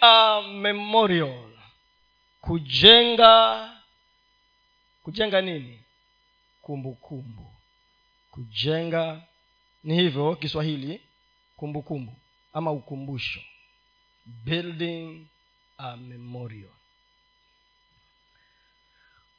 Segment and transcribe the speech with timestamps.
[0.00, 1.50] a memorial
[2.40, 3.70] kujenga
[5.02, 5.84] kujenga nini
[6.62, 7.54] kumbukumbu kumbu.
[8.30, 9.22] kujenga
[9.84, 11.02] ni hivyo kiswahili
[11.56, 12.20] kumbukumbu kumbu.
[12.52, 13.40] ama ukumbusho
[14.26, 15.26] building
[15.78, 16.70] a memorial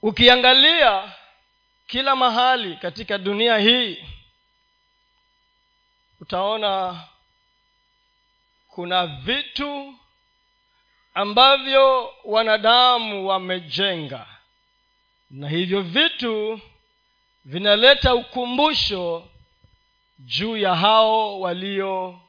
[0.02, 1.14] ukiangalia
[1.88, 4.06] kila mahali katika dunia hii
[6.20, 7.04] utaona
[8.68, 9.96] kuna vitu
[11.20, 14.28] ambavyo wanadamu wamejenga.
[15.30, 16.60] Na hivyo vitu
[17.46, 19.28] vinaleta ukumbusho
[20.20, 22.22] juu ya hao walio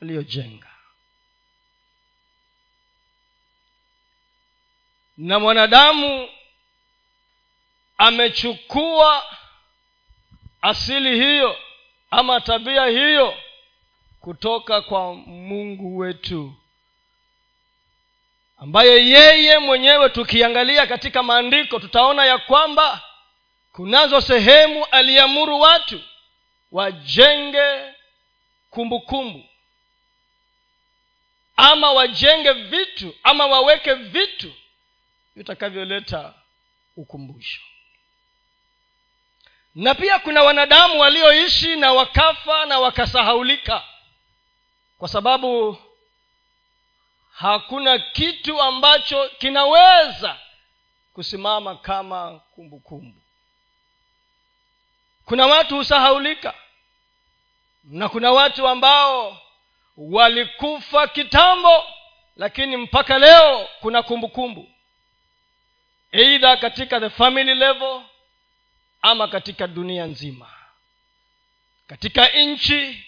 [0.00, 0.70] waliojenga.
[5.16, 6.28] Na mwanadamu
[7.98, 9.24] amechukua
[10.62, 11.56] asili hiyo
[12.10, 13.34] ama tabia hiyo
[14.20, 16.54] kutoka kwa mungu wetu
[18.64, 23.02] ambaye yeye mwenyewe tukiangalia katika maandiko tutaona ya kwamba
[23.72, 26.00] kunazo sehemu aliamuru watu
[26.72, 27.92] wajenge
[28.70, 29.48] kumbukumbu kumbu.
[31.56, 34.52] ama wajenge vitu ama waweke vitu
[35.36, 36.34] vitakavyoleta
[36.96, 37.60] ukumbusho
[39.74, 43.82] na pia kuna wanadamu walioishi na wakafa na wakasahaulika
[44.98, 45.78] kwa sababu
[47.34, 50.38] hakuna kitu ambacho kinaweza
[51.12, 53.20] kusimama kama kumbukumbu kumbu.
[55.24, 56.54] kuna watu husahaulika
[57.84, 59.40] na kuna watu ambao
[59.96, 61.84] walikufa kitambo
[62.36, 64.70] lakini mpaka leo kuna kumbukumbu
[66.12, 68.02] eidha katika the family level
[69.02, 70.50] ama katika dunia nzima
[71.86, 73.04] katika nchi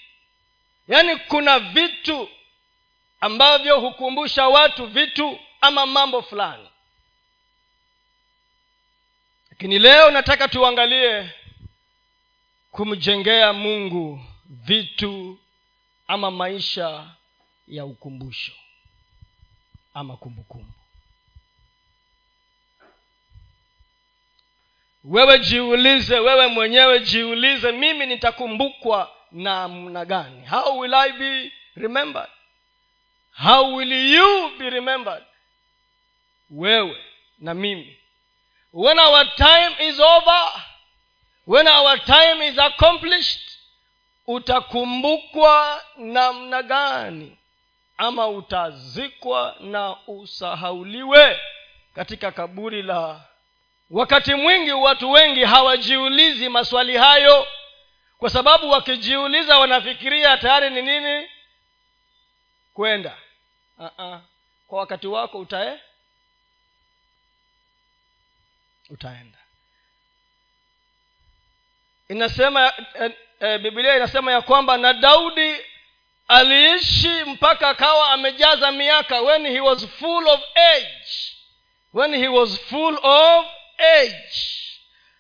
[0.89, 2.29] yaani kuna vitu
[3.21, 6.69] ambavyo hukumbusha watu vitu ama mambo fulani.
[9.51, 11.31] Lakini leo nataka tuangalie
[12.71, 15.39] kumjengea mungu vitu
[16.09, 17.11] ama maisha
[17.69, 18.53] ya ukumbusho
[19.95, 20.73] ama kumbukumbu.
[25.05, 30.47] Wewe jiulize wewe mwenyewe jiulize mimi nitakumbukwa namna gani?
[30.47, 32.31] How will i be remembered
[33.37, 35.23] how will you be remembered?
[36.51, 36.97] Wewe
[37.39, 37.97] na mimi.
[38.73, 40.63] When our time is over
[41.47, 43.41] when our time is accomplished
[44.27, 47.37] utakumbukwa namna gani?
[47.99, 51.41] Ama utazikwa na usahauliwe
[51.95, 53.21] katika kaburi la
[53.91, 57.47] wakati mwingi watu wengi hawajiulizi maswali hayo
[58.19, 61.29] kwa sababu wakijiuliza wanafikiria tayari ni nini
[62.75, 63.17] kwenda
[63.79, 64.19] uh-uh.
[64.67, 65.81] kwa wakati wako utae
[68.91, 69.39] utaenda.
[72.09, 75.57] Inasema eh, eh, biblia inasema ya kwamba na daudi
[76.29, 81.33] aliishi mpaka akawa amejaza miaka when he was full of age.
[81.95, 83.47] When he was full of
[83.79, 84.43] age.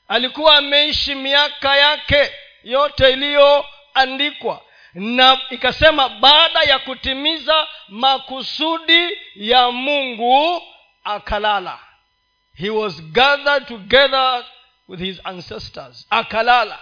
[0.08, 2.32] Alikuwa ameishi miaka yake
[2.64, 4.62] yote iliyoandikwa
[4.96, 10.62] na ikasema baada ya kutimiza makusudi ya mungu
[11.04, 11.78] akalala.
[12.54, 14.44] He was gathered together
[14.88, 16.78] with his ancestors akalala.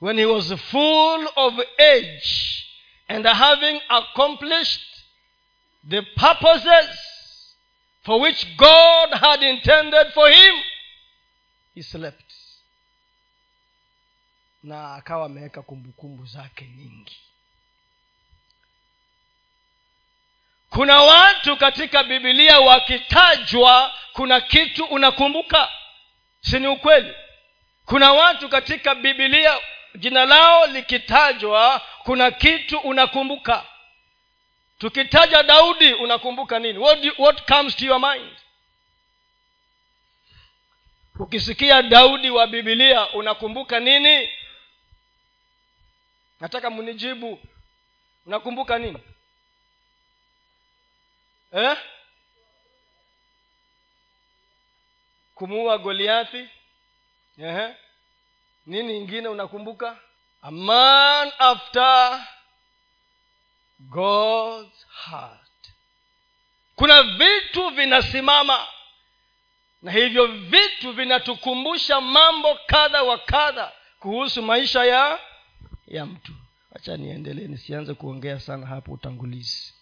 [0.00, 2.64] When he was full of age
[3.08, 5.04] and having accomplished
[5.88, 6.88] the purposes
[8.04, 10.54] for which god had intended for him
[11.74, 12.24] he slept
[14.66, 17.16] na akawa ameweka kumbukumbu zake nyingi.
[20.70, 25.68] Kuna watu katika bibilia wakitajwa kuna kitu unakumbuka?
[26.40, 27.14] Si ni ukweli?
[27.84, 29.58] Kuna watu katika bibilia
[29.94, 33.64] jina lao likitajwa kuna kitu unakumbuka?
[34.78, 36.78] Tukitaja daudi unakumbuka nini?
[36.78, 38.30] What, do, what comes to your mind?
[41.18, 44.28] Ukisikia daudi wa bibilia unakumbuka nini
[46.40, 47.40] nataka mnijibu
[48.26, 48.98] unakumbuka nini?
[51.52, 51.76] Eh?
[55.34, 56.48] kumuua goliathi?
[57.38, 57.74] Eh?
[58.66, 59.98] nini ingine unakumbuka?
[60.42, 62.26] A man after
[63.80, 65.40] god's heart.
[66.76, 68.66] Kuna vitu vinasimama
[69.82, 75.18] na hivyo vitu vinatukumbusha mambo kadha wa kadha kuhusu maisha ya
[75.86, 76.32] ya mtu.
[76.72, 79.74] Hacha niendelee nisianze kuongea sana hapo utangulizi.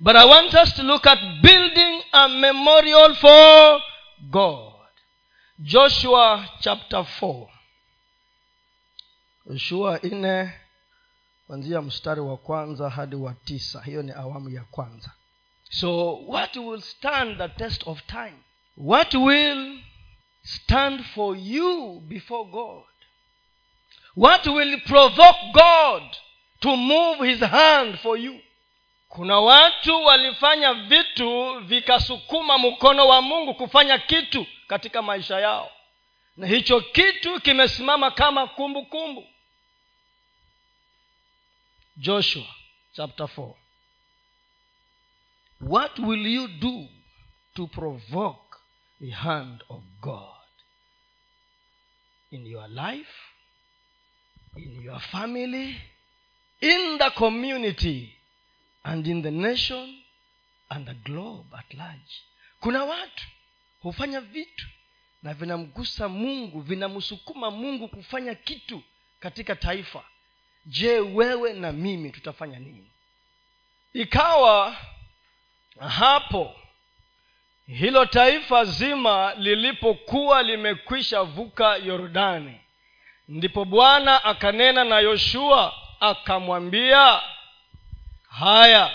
[0.00, 3.82] But i want us to look at building a memorial for
[4.20, 4.72] god.
[5.58, 7.48] Joshua chapter 4
[9.46, 10.52] yoshua nne
[11.46, 13.82] kwanzia mstari wa kwanza hadi wa tisa.
[13.82, 15.10] Hiyo ni awamu ya kwanza.
[15.70, 18.36] So what will stand the test of time?
[18.76, 19.80] What will
[20.42, 22.82] stand for you before god
[24.16, 26.02] what will provoke god
[26.60, 28.40] to move his hand for you?
[29.08, 35.70] Kuna watu walifanya vitu vikasukuma mkono wa mungu kufanya kitu katika maisha yao.
[36.36, 39.20] Na hicho kitu kimesimama kama kumbukumbu.
[39.22, 39.28] Kumbu.
[41.96, 42.46] joshua
[42.92, 43.54] chapter 4
[45.60, 46.88] what will you do
[47.54, 48.56] to provoke
[49.00, 50.48] the hand of god
[52.30, 53.12] in your life
[54.56, 55.76] in your family
[56.60, 58.12] in the community
[58.84, 59.98] and in the nation
[60.70, 62.22] and the globe at large.
[62.60, 63.24] Kuna watu
[63.80, 64.66] hufanya vitu
[65.22, 68.82] na vinamgusa mungu vinamsukuma mungu kufanya kitu
[69.20, 70.04] katika taifa.
[70.66, 72.90] Je wewe na mimi tutafanya nini?
[73.92, 74.76] Ikawa
[75.78, 76.54] hapo
[77.66, 82.60] hilo taifa zima lilipokuwa limekwisha vuka yordani
[83.28, 87.20] ndipo bwana akanena na yoshua akamwambia
[88.30, 88.90] haya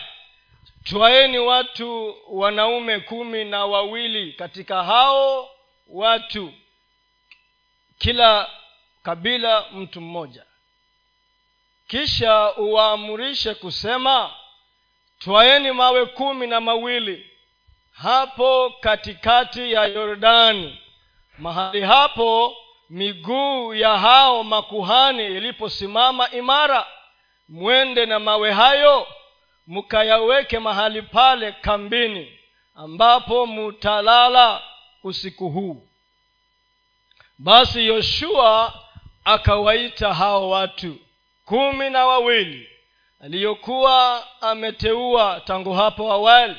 [0.83, 5.49] twaeni watu wanaume kumi na wawili katika hao
[5.87, 6.53] watu
[7.97, 8.49] kila
[9.03, 10.43] kabila mtu mmoja.
[11.87, 14.31] Kisha uwaamurishe kusema
[15.19, 17.29] twaeni mawe kumi na mawili
[17.91, 20.77] hapo katikati ya yordani.
[21.37, 22.55] Mahali hapo
[22.89, 26.87] miguu ya hao makuhani iliposimama imara
[27.49, 29.07] mwende na mawe hayo
[29.67, 32.39] mkayaweke mahali pale kambini
[32.75, 34.61] ambapo mutalala
[35.03, 35.87] usiku huu.
[37.37, 38.73] Basi yoshua
[39.25, 40.95] akawaita hao watu
[41.45, 42.69] kumi na wawili
[43.21, 46.55] aliyokuwa ameteua tangu hapo awali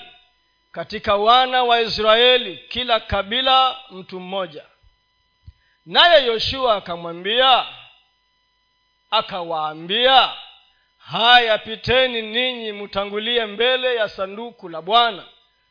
[0.73, 4.65] katika wana wa israeli kila kabila mtu mmoja
[5.89, 7.67] naye yoshua akamwambia
[9.11, 10.33] akawaambia
[10.99, 15.25] haya piteni ninyi mtangulie mbele ya sanduku la bwana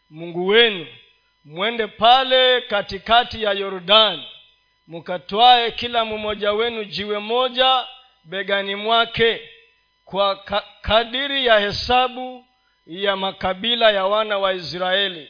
[0.09, 0.87] mungu wenu
[1.45, 4.27] mwende pale katikati ya yordani
[4.87, 7.85] mkatwaye kila mmoja wenu jiwe moja
[8.23, 9.49] begani mwake
[10.05, 10.35] kwa
[10.81, 12.45] kadiri ya hesabu
[12.85, 15.29] ya makabila ya wana wa israeli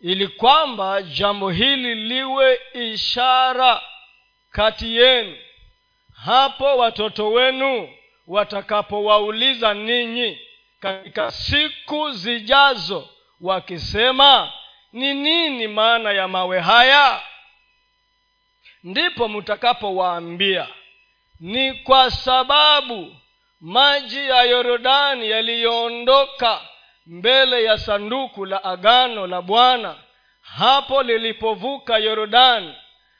[0.00, 3.82] ili kwamba jambo hili liwe ishara
[4.50, 5.36] kati yenu.
[6.24, 7.88] Hapo watoto wenu
[8.26, 10.38] watakapowauliza ninyi
[10.80, 13.08] katika siku zijazo
[13.40, 14.52] wakisema
[14.92, 17.22] ni nini maana ya mawe haya?
[18.84, 20.68] Ndipo mtakapowaambia
[21.40, 23.16] ni kwa sababu
[23.60, 26.60] maji ya yorodani yaliyoondoka
[27.06, 29.94] mbele ya sanduku la agano la bwana
[30.40, 32.74] hapo lilipovuka yorodani.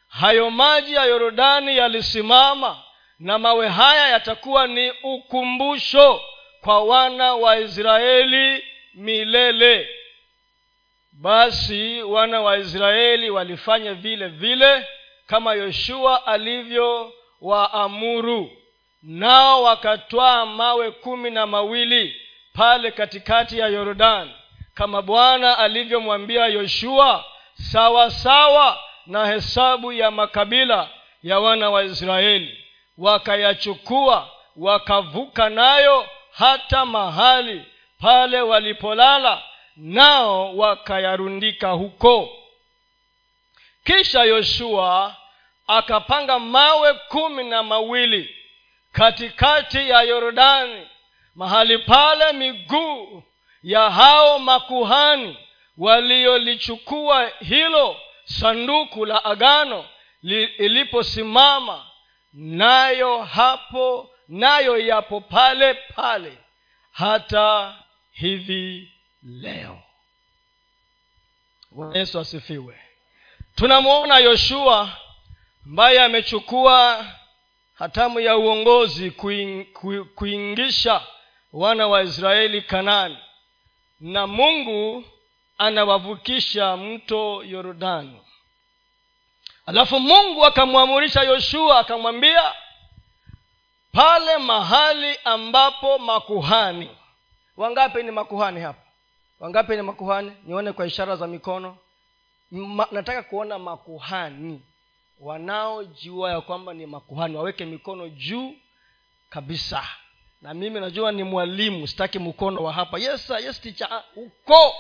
[0.09, 2.83] Hayo maji ya yorodani yalisimama
[3.19, 6.23] na mawe haya yatakuwa ni ukumbusho
[6.61, 9.89] kwa wana wa israeli milele.
[11.13, 14.87] Basi wana wa israeli walifanya vile vile
[15.27, 18.51] kama yoshua alivyowaamuru
[19.03, 22.17] nao wakatwaa mawe kumi na mawili
[22.57, 24.33] pale katikati ya yordani
[24.75, 30.89] kama bwana alivyomwambia yoshua sawa sawa na hesabu ya makabila
[31.23, 32.65] ya wana wa israeli.
[32.99, 37.65] Wakayachukua wakavuka nayo hata mahali
[38.01, 39.43] pale walipolala
[39.77, 42.29] nao wakayarundika huko.
[43.85, 45.17] Kisha yoshua
[45.67, 48.37] akapanga mawe kumi na mawili
[48.93, 50.87] katikati ya yordani
[51.37, 53.23] mahali pale miguu
[53.63, 55.39] ya hao makuhani
[55.79, 59.85] waliolichukua hilo sanduku la agano
[60.59, 61.87] iliposimama
[62.33, 66.39] nayo hapo nayo yapo pale pale
[66.93, 67.75] hata
[68.13, 69.83] hivi leo.
[71.95, 72.81] Yesu asifiwe.
[73.55, 74.91] Tunamwona yoshua
[75.67, 77.07] ambaye amechukua
[77.75, 79.11] hatamu ya uongozi
[80.15, 81.03] kuingisha
[81.57, 83.19] wana wa israeli kanani.
[84.01, 85.05] Na mungu
[85.59, 88.21] anawavukisha mto yordani.
[89.67, 92.53] Alafu mungu akamwamurisha yoshua akamwambia
[93.93, 96.91] pale mahali ambapo makuhani.
[97.57, 98.83] Wangapi ni makuhani hapa?
[99.41, 100.33] Wangapi ni makuhani?
[100.45, 101.77] Nione kwa ishara za mikono.
[102.51, 104.63] Ma, nataka kuona makuhani.
[105.21, 107.37] Wanaojua ya kwamba ni makuhani.
[107.37, 108.55] Waweke mikono juu
[109.31, 109.89] kabisa
[110.43, 112.99] na mimi najua ni mwalimu sitaki mkono wa hapa.
[112.99, 114.05] Yes yes teacher.
[114.17, 114.75] Uko.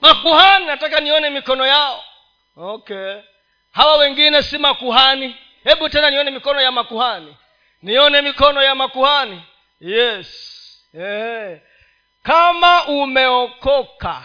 [0.00, 2.04] Makuhani nataka nione mikono yao.
[2.56, 3.16] Okay.
[3.72, 5.36] Hawa wengine si makuhani.
[5.64, 7.36] Hebu tena nione mikono ya makuhani.
[7.82, 9.42] Nione mikono ya makuhani.
[9.80, 10.52] Yes.
[10.94, 11.60] Yeah.
[12.22, 14.22] kama umeokoka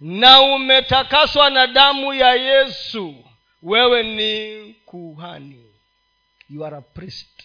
[0.00, 3.24] na umetakaswa na damu ya yesu
[3.62, 5.74] wewe ni kuhani.
[6.50, 7.42] You are a priest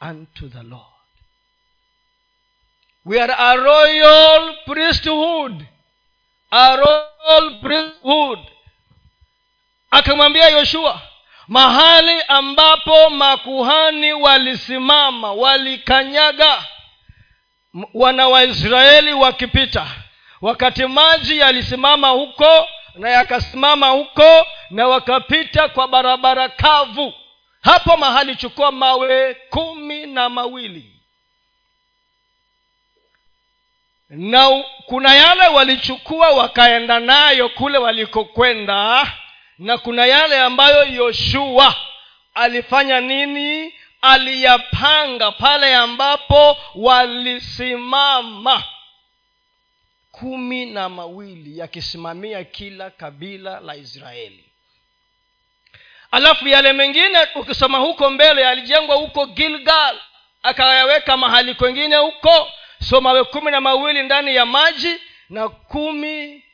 [0.00, 0.95] unto the lord
[3.06, 5.66] we are a royal priesthood.
[6.52, 8.38] A royal priesthood.
[9.90, 11.00] Akamwambia yoshua
[11.48, 16.64] mahali ambapo makuhani walisimama walikanyaga
[17.94, 19.86] wana waisraeli wakipita.
[20.42, 27.14] Wakati maji yalisimama huko na yakasimama huko na wakapita kwa barabara kavu.
[27.62, 30.95] Hapo mahali chukua mawe kumi na mawili
[34.08, 39.12] na kuna yale walichukua wakaenda nayo kule walikokwenda
[39.58, 41.74] na kuna yale ambayo yoshua
[42.34, 43.74] alifanya nini?
[44.02, 48.64] Aliyapanga pale ambapo walisimama.
[50.12, 54.44] Kumi na mawili yakisimamia kila kabila la israeli.
[56.10, 59.96] Alafu yale mengine ukisoma huko mbele yalijengwa huko gilgal
[60.42, 62.48] akayaweka mahali kwengine huko
[62.80, 64.96] so mawe kumi na mawili ndani ya maji
[65.30, 66.44] na kumi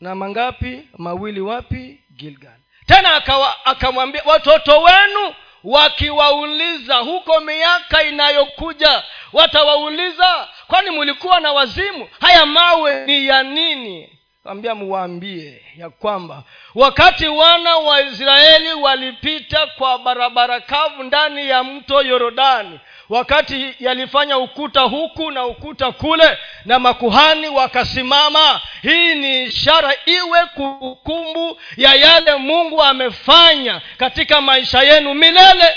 [0.00, 2.00] na mangapi mawili wapi?
[2.16, 2.58] Gilgal.
[2.86, 3.22] Tena
[3.64, 12.08] akamwambia watoto wenu wakiwauliza huko miaka inayokuja watawauliza kwani mulikuwa na wazimu?
[12.20, 14.18] Haya mawe ni ya nini?
[14.44, 16.42] Ambia muwaambie ya kwamba
[16.74, 24.80] wakati wana wa israeli walipita kwa barabara kavu ndani ya mto yorodani wakati yalifanya ukuta
[24.80, 32.82] huku na ukuta kule na makuhani wakasimama hii ni ishara iwe kumbukumbu ya yale mungu
[32.82, 35.74] amefanya katika maisha yenu milele.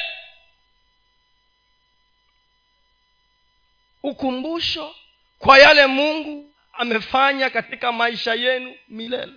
[4.03, 4.95] Ukumbusho
[5.39, 9.33] kwa yale mungu amefanya katika maisha yenu milele.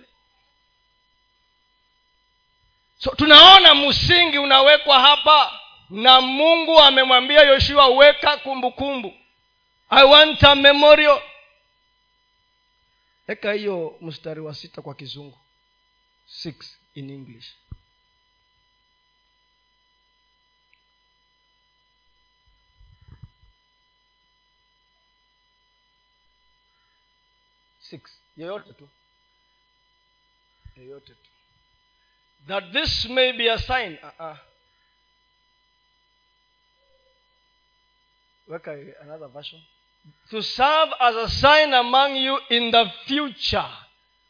[2.97, 5.60] So tunaona msingi unawekwa hapa
[5.91, 9.13] na mungu amemwambia yoshua weka kumbukumbu.
[9.89, 11.21] I want a memorial.
[13.27, 15.37] Weka hiyo mstari wa sita kwa kizungu.
[16.25, 17.55] Six in english.
[27.79, 28.01] Six.
[28.37, 28.89] Yoyote tu.
[30.77, 31.29] Yoyote tu.
[32.47, 33.97] That this may be a sign.
[34.03, 34.37] Uh-uh.
[38.51, 39.61] Weka another version.
[40.31, 43.69] To serve as a sign among you in the future.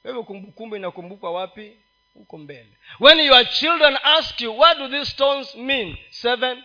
[0.04, 1.78] Wewe kumbukumbu inakumbukwa wapi?
[2.14, 2.78] Huko mbele.
[3.00, 5.98] When your children ask you what do these stones mean?
[6.10, 6.64] Seven.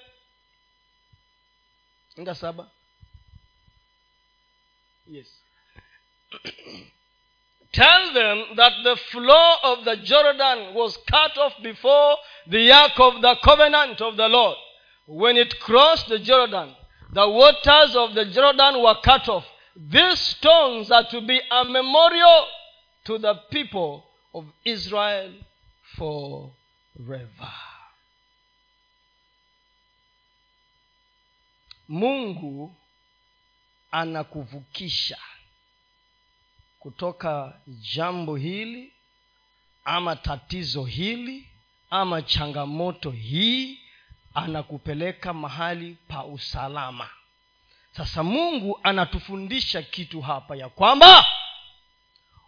[2.17, 2.71] Enda saba.
[5.09, 5.27] Yes.
[7.73, 13.21] Tell them that the flow of the jordan was cut off before the ark of
[13.21, 14.57] the covenant of the lord.
[15.07, 16.75] When it crossed the jordan
[17.17, 19.45] the waters of the jordan were cut off.
[19.75, 22.47] These stones are to be a memorial
[23.07, 24.05] to the people
[24.35, 25.33] of israel
[25.97, 27.53] forever.
[31.89, 32.75] Mungu
[33.91, 35.19] anakuvukisha
[36.79, 37.61] kutoka
[37.95, 38.93] jambo hili
[39.85, 41.49] ama tatizo hili
[41.91, 43.81] ama changamoto hii
[44.37, 47.09] anakupeleka mahali pa usalama.
[47.97, 51.27] Sasa mungu anatufundisha kitu hapa ya kwamba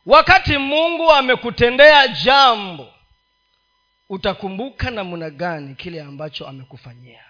[0.06, 2.92] wakati mungu amekutendea jambo
[4.08, 7.24] utakumbuka namna gani kile ambacho amekufanyia?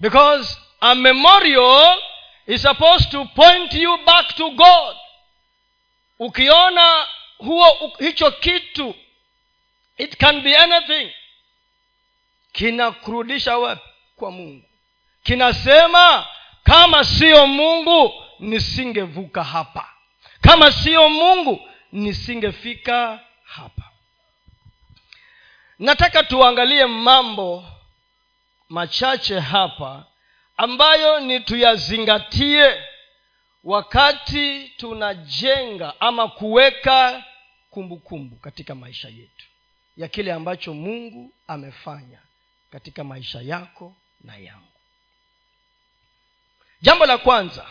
[0.00, 1.98] Because a memorial
[2.46, 4.96] is supposed to point you back to god.
[6.18, 7.06] Ukiona
[7.38, 8.94] huo hicho kitu
[9.98, 11.12] it can be anything
[12.56, 13.88] kinakurudisha wapi?
[14.16, 14.64] Kwa mungu.
[15.22, 16.26] Kinasema
[16.64, 19.88] kama siyo mungu nisingevuka hapa.
[20.40, 23.82] Kama siyo mungu nisingefika hapa.
[25.78, 27.64] Nataka tuangalie mambo
[28.68, 30.04] machache hapa
[30.56, 32.82] ambayo ni tuyazingatie
[33.64, 37.24] wakati tunajenga ama kuweka
[37.70, 39.46] kumbukumbu katika maisha yetu
[39.96, 42.18] ya kile ambacho mungu amefanya
[42.76, 44.72] katika maisha yako na yangu.
[46.80, 47.66] Jambo la kwanza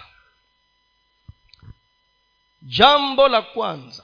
[2.61, 4.03] jambo la kwanza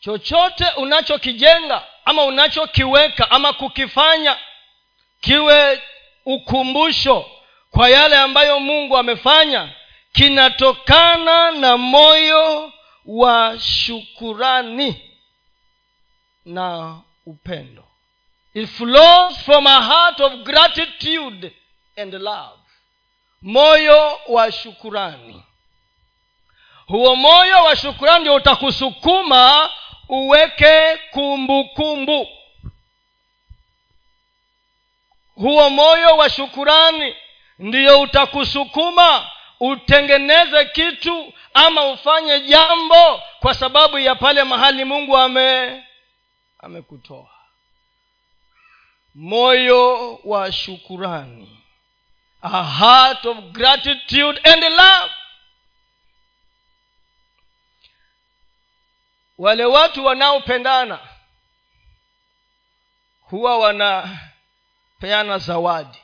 [0.00, 4.38] chochote unachokijenga ama unachokiweka ama kukifanya
[5.20, 5.82] kiwe
[6.24, 7.30] ukumbusho
[7.70, 9.72] kwa yale ambayo mungu amefanya
[10.12, 12.72] kinatokana na moyo
[13.06, 15.07] wa shukurani
[16.48, 17.84] na upendo.
[18.54, 21.52] It flows from a heart of gratitude
[21.96, 22.58] and love.
[23.42, 25.42] Moyo wa shukurani.
[26.86, 29.70] Huo moyo wa shukurani ndio utakusukuma
[30.08, 31.74] uweke kumbukumbu.
[31.74, 32.28] Kumbu.
[35.34, 37.14] huo moyo wa shukurani
[37.58, 45.82] ndiyo utakusukuma utengeneze kitu ama ufanye jambo kwa sababu ya pale mahali mungu ame
[46.58, 47.30] amekutoa.
[49.14, 51.54] Moyo wa shukurani
[52.42, 55.10] a heart of gratitude and love.
[59.38, 60.98] Wale watu wanaopendana
[63.20, 65.98] huwa wanapeana zawadi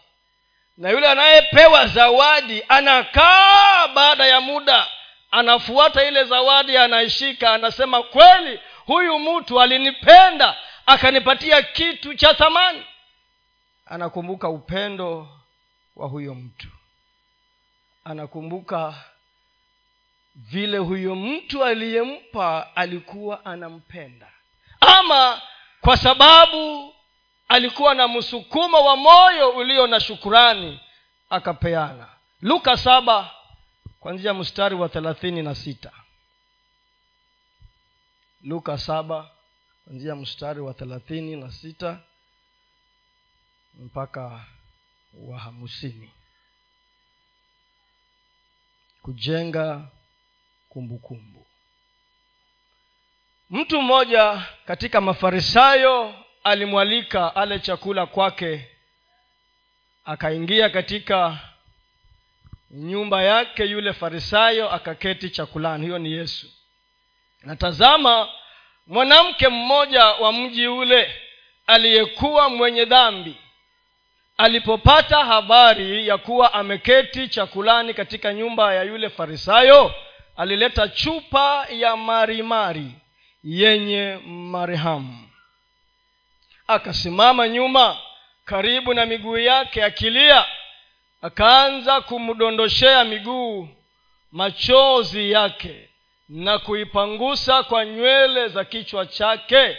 [0.76, 4.86] na yule anayepewa zawadi anakaa baada ya muda
[5.30, 12.82] anafuata ile zawadi anaishika anasema kweli huyu mtu alinipenda akanipatia kitu cha thamani.
[13.86, 15.28] Anakumbuka upendo
[15.96, 16.68] wa huyo mtu.
[18.04, 18.94] Anakumbuka
[20.34, 24.26] vile huyo mtu aliyempa alikuwa anampenda.
[24.80, 25.42] Ama
[25.80, 26.94] kwa sababu
[27.48, 30.80] alikuwa na msukumo wa moyo ulio na shukurani
[31.30, 32.08] akapeana.
[32.42, 33.30] Luka saba
[34.00, 35.90] kwanzia mstari wa thelathini na sita
[38.44, 39.30] luka saba
[39.84, 42.00] kwanzia mstari wa thelathini na sita
[43.74, 44.44] mpaka
[45.14, 46.10] wa hamsini.
[49.02, 49.88] Kujenga
[50.68, 51.24] kumbukumbu.
[51.24, 51.46] Kumbu.
[53.50, 58.68] mtu mmoja katika mafarisayo alimwalika ale chakula kwake
[60.04, 61.38] akaingia katika
[62.70, 65.84] nyumba yake yule farisayo akaketi chakulani.
[65.84, 66.50] Hiyo ni yesu
[67.44, 68.28] natazama
[68.86, 71.14] mwanamke mmoja wa mji ule
[71.66, 73.36] aliyekuwa mwenye dhambi.
[74.36, 79.94] Alipopata habari ya kuwa ameketi chakulani katika nyumba ya yule farisayo
[80.36, 82.86] alileta chupa ya marimari
[83.44, 85.28] yenye marhamu
[86.66, 87.98] akasimama nyuma
[88.44, 90.44] karibu na miguu yake akilia
[91.22, 93.68] akaanza kumdondoshea miguu
[94.32, 95.88] machozi yake
[96.28, 99.78] na kuipangusa kwa nywele za kichwa chake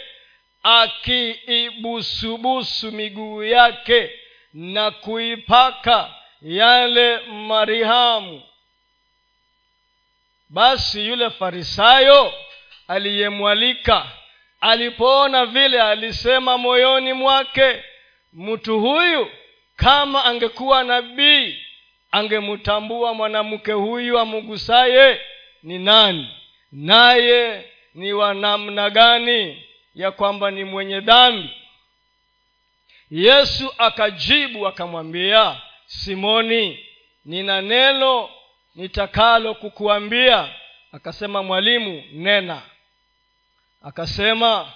[0.62, 4.10] akiibusubusu miguu yake
[4.52, 8.42] na kuipaka yale marihamu.
[10.48, 12.32] Basi yule farisayo
[12.88, 14.06] aliyemwalika
[14.60, 17.84] alipoona vile alisema moyoni mwake
[18.32, 19.30] mtu huyu
[19.76, 21.58] kama angekuwa nabii
[22.10, 25.20] angemtambua mwanamke huyu amugusaye
[25.66, 26.28] ni nani?
[26.72, 31.50] Naye ni wa namna gani ya kwamba ni mwenye dhambi?
[33.10, 36.86] Yesu akajibu akamwambia simoni
[37.24, 38.30] nina neno
[38.74, 40.48] nitakalo kukuambia.
[40.92, 42.62] Akasema mwalimu nena.
[43.82, 44.72] Akasema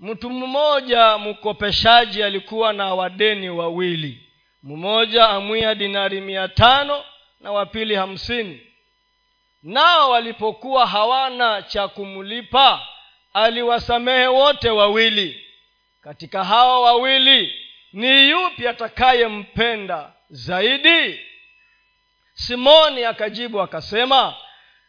[0.00, 4.22] mtu mmoja mkopeshaji alikuwa na wadeni wawili
[4.62, 7.04] mmoja amwia dinari mia tano
[7.40, 8.60] na wapili hamsini
[9.62, 12.86] nao walipokuwa hawana cha kumlipa
[13.34, 15.44] aliwasamehe wote wawili.
[16.00, 17.54] Katika hawa wawili
[17.92, 21.20] ni yupi atakayempenda zaidi?
[22.34, 24.34] Simoni akajibu akasema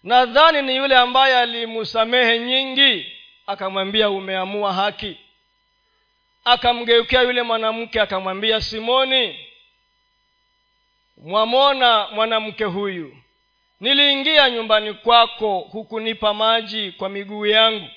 [0.03, 3.12] nadhani ni yule ambaye alimsamehe nyingi.
[3.47, 5.17] Akamwambia umeamua haki.
[6.45, 9.39] Akamgeukia yule mwanamke akamwambia simoni
[11.17, 13.17] mwamona mwanamke huyu
[13.80, 17.88] niliingia nyumbani kwako hukunipa maji kwa miguu yangu.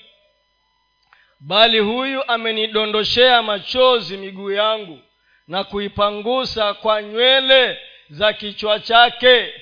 [1.39, 4.99] Bali huyu amenidondoshea machozi miguu yangu
[5.47, 9.53] na kuipangusa kwa nywele za kichwa chake.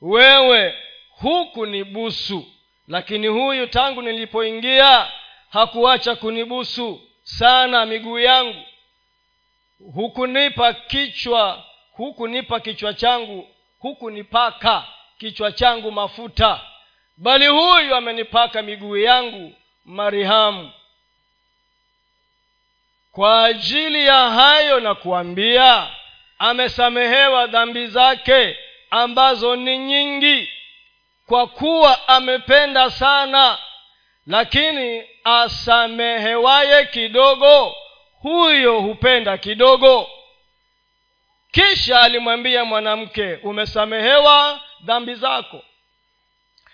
[0.00, 0.74] Wewe
[1.10, 2.46] huku ni busu
[2.88, 5.12] lakini huyu tangu nilipoingia
[5.50, 8.62] hakuacha kunibusu sana miguu yangu.
[9.94, 13.48] Hukunipa kichwa hukunipa kichwa changu
[13.78, 14.84] hukunipaka
[15.22, 16.60] kichwa changu mafuta
[17.16, 19.52] bali huyu amenipaka miguu yangu
[19.84, 20.70] marihamu.
[23.12, 25.88] Kwa ajili ya hayo na kuambia
[26.38, 28.56] amesamehewa dhambi zake
[28.90, 30.50] ambazo ni nyingi
[31.26, 33.58] kwa kuwa amependa sana
[34.26, 37.74] lakini asamehewaye kidogo
[38.22, 40.10] huyo hupenda kidogo.
[41.50, 45.62] Kisha alimwambia mwanamke umesamehewa dhambi zako.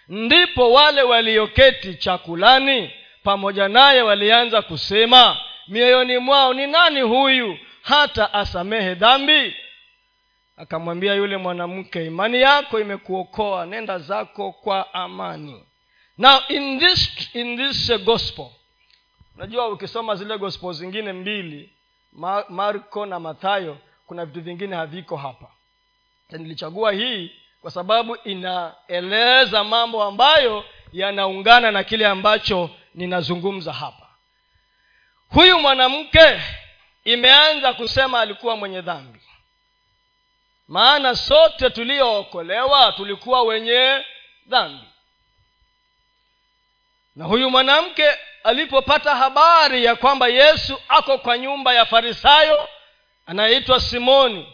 [0.09, 2.91] Ndipo wale walioketi chakulani
[3.23, 5.37] pamoja naye walianza kusema
[5.69, 9.55] mioyoni mwao ni nani huyu hata asamehe dhambi?
[10.57, 15.65] Akamwambia yule mwanamke imani yako imekuokoa nenda zako kwa amani.
[16.19, 18.47] Now in this in this uh, gospel
[19.37, 21.73] unajua ukisoma zile gospel zingine mbili
[22.49, 25.51] marko na mathayo kuna vitu vingine haviko hapa.
[26.31, 27.31] Nilichagua hii
[27.63, 34.07] kwa sababu inaeleza mambo ambayo yanaungana na kile ambacho ninazungumza hapa.
[35.29, 36.41] Huyu mwanamke
[37.05, 39.21] imeanza kusema alikuwa mwenye dhambi.
[40.69, 44.05] Maana sote tuliookolewa tulikuwa wenye
[44.47, 44.85] dhambi.
[47.17, 48.11] Na huyu mwanamke
[48.45, 52.69] alipopata habari ya kwamba yesu ako kwa nyumba ya farisayo
[53.27, 54.53] anayeitwa simoni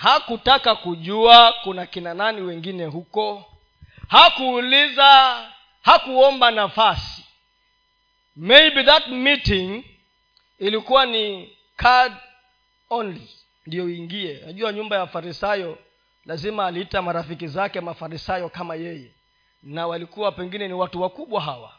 [0.00, 3.44] hakutaka kujua kuna kina nani wengine huko.
[4.08, 5.44] Hakuuliza
[5.82, 7.24] hakuomba nafasi.
[8.36, 9.84] Maybe that meeting
[10.58, 12.12] ilikuwa ni card
[12.90, 13.28] only
[13.66, 15.78] ndiyo uingie najua nyumba ya farisayo
[16.26, 19.10] lazima aliita marafiki zake mafarisayo kama yeye.
[19.62, 21.72] Na walikuwa pengine ni watu wakubwa hawa.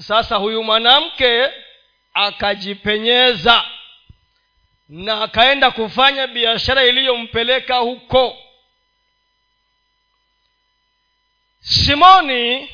[0.00, 1.48] Sasa huyu mwanamke
[2.14, 3.64] akajipenyeza
[4.88, 8.36] na akaenda kufanya biashara iliyompeleka huko.
[11.60, 12.70] Simoni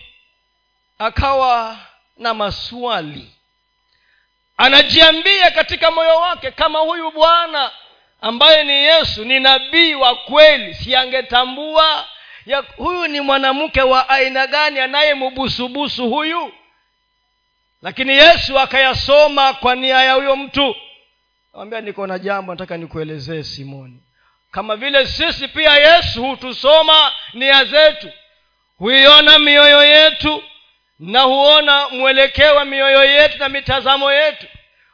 [0.99, 1.79] akawa
[2.17, 3.31] na maswali.
[4.57, 7.71] Anajiambia katika moyo wake kama huyu bwana
[8.21, 12.09] ambaye ni yesu ni nabii wa kweli siangetambua
[12.47, 16.53] ya huyu ni mwanamke wa aina gani anayembusubusu huyu?
[17.83, 20.77] Lakini yesu akayasoma kwa nia ya huyo mtu
[21.55, 24.01] awambia niko na jambo nataka nikuelezee simoni.
[24.51, 28.11] Kama vile sisi pia yesu hutusoma nia zetu
[28.79, 30.43] huiona mioyo yetu
[30.99, 34.47] na huona mwelekeo wa mioyo yetu na mitazamo yetu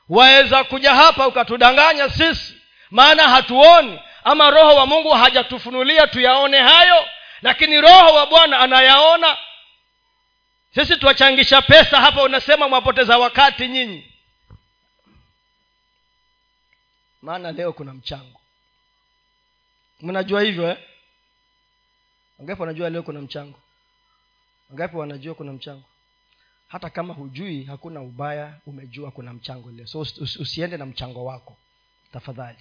[0.09, 2.55] waweza kuja hapa ukatudanganya sisi.
[2.91, 7.05] Maana hatuoni ama roho wa mungu hajatufunulia tuyaone hayo
[7.43, 9.37] lakini roho wa bwana anayaona.
[10.75, 14.10] Sisi tuwachangisha pesa hapa unasema mwapoteza wakati nyinyi
[17.23, 18.41] maana leo kuna mchango.
[20.01, 20.79] Mnajua hivyo eh?
[22.39, 23.59] wangapi wanajua leo kuna mchango?
[24.71, 25.83] Wangapi wanajua kuna mchango?
[26.69, 29.87] Hata kama hujui hakuna ubaya umejua kuna mchango leo.
[29.87, 30.01] So
[30.41, 31.57] usiende na mchango wako
[32.13, 32.59] tafadhali.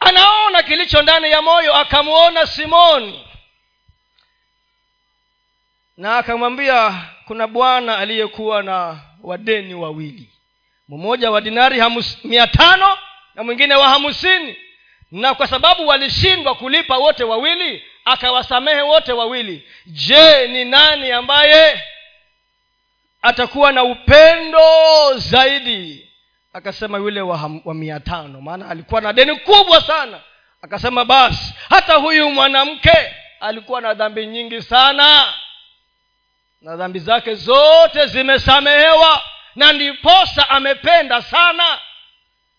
[0.00, 3.26] Anaona kilicho ndani ya moyo akamwona simoni.
[5.96, 10.32] Na akamwambia kuna bwana aliyekuwa na wadeni wawili
[10.98, 11.82] mmoja wa dinari
[12.24, 12.98] mia tano
[13.34, 14.56] na mwingine wa hamsini
[15.10, 19.68] na kwa sababu walishindwa kulipa wote wawili akawasamehe wote wawili.
[19.86, 21.82] Je ni nani ambaye
[23.22, 24.60] atakuwa na upendo
[25.16, 26.08] zaidi?
[26.52, 28.40] Akasema yule wa, wa mia tano.
[28.40, 30.20] Maana alikuwa na deni kubwa sana.
[30.62, 35.34] Akasema basi hata huyu mwanamke alikuwa na dhambi nyingi sana.
[36.62, 39.22] Na dhambi zake zote zimesamehewa
[39.56, 41.78] na ndiposa amependa sana.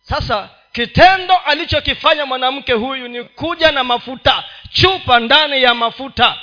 [0.01, 6.37] Sasa kitendo alichokifanya mwanamke huyu ni kuja na mafuta chupa ndani ya mafuta.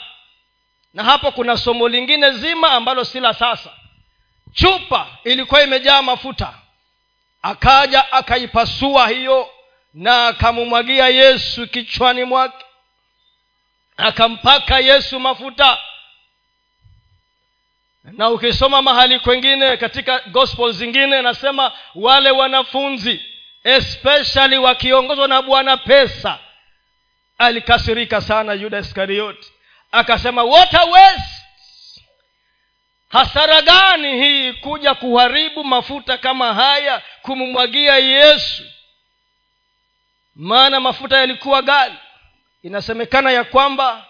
[0.95, 3.71] Na hapo kuna somo lingine zima ambalo si la sasa.
[4.53, 6.55] Chupa ilikuwa imejaa mafuta.
[7.43, 9.51] Akaja akaipasua hiyo
[9.95, 12.65] na akamumwagia yesu kichwani mwake.
[13.97, 15.79] Akampaka yesu mafuta
[18.05, 23.21] na ukisoma mahali kwengine katika gospel zingine nasema wale wanafunzi
[23.65, 26.39] especially wakiongozwa na bwana pesa
[27.39, 29.53] alikasirika sana yuda iskarioti.
[29.93, 31.41] Akasema what waste!
[33.09, 38.63] Hasara gani hii kuja kuharibu mafuta kama haya kumumwagia yesu?
[40.35, 41.95] Maana mafuta yalikuwa gali
[42.63, 44.07] inasemekana ya kwamba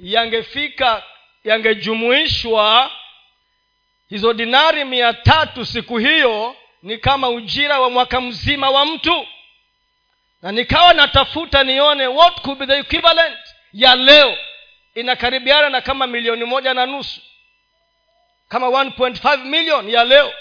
[0.00, 1.02] yangefika
[1.44, 2.90] yangejumuishwa
[4.08, 9.26] hizo dinari mia tatu siku hiyo ni kama ujira wa mwaka mzima wa mtu.
[10.42, 13.38] Na nikawa natafuta nione what could be the equivalent
[13.72, 14.36] ya leo.
[14.94, 17.20] Inakaribiana na kama milioni moja na nusu.
[18.48, 20.32] Kama 1.5 million ya leo.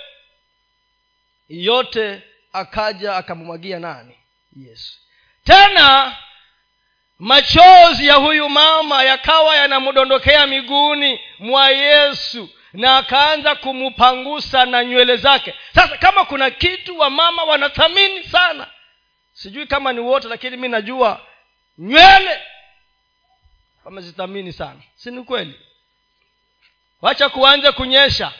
[1.50, 2.22] Yote
[2.54, 4.18] akaja akamwagia nani?
[4.56, 4.94] Yesu.
[5.44, 6.16] Tena
[7.20, 15.54] machozi ya huyu mama yakawa yanamdondokea miguuni mwa yesu na akaanza kumupangusa na nywele zake.
[15.76, 18.68] Sasa kama kuna kitu wamama wanathamini sana
[19.34, 21.22] sijui kama ni wote lakini mi najua
[21.78, 22.42] nywele
[23.86, 24.80] wamezithamini sana.
[24.96, 25.60] Si ni kweli?
[27.02, 28.32] Wacha kuanze kunyesha.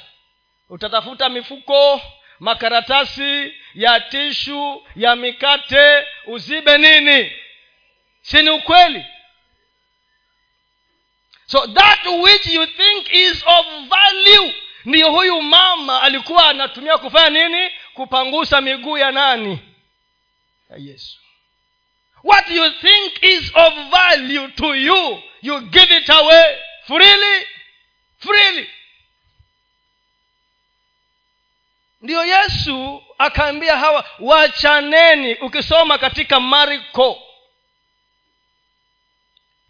[0.70, 2.02] Utatafuta mifuko
[2.40, 7.32] makaratasi ya tishu ya mikate uzibe nini?
[8.22, 9.06] Si ni ukweli
[11.50, 14.54] so that which you think is of value
[14.86, 17.72] ndiyo huyu mama alikuwa anatumia kufanya nini?
[17.94, 19.60] Kupangusa miguu ya nani?
[20.70, 21.20] Ya yesu.
[22.24, 26.58] What you think is of value to you you give it away
[26.88, 27.48] freely
[28.20, 28.70] freely.
[32.02, 37.22] Ndiyo yesu akaambia hawa wachaneni ukisoma katika mariko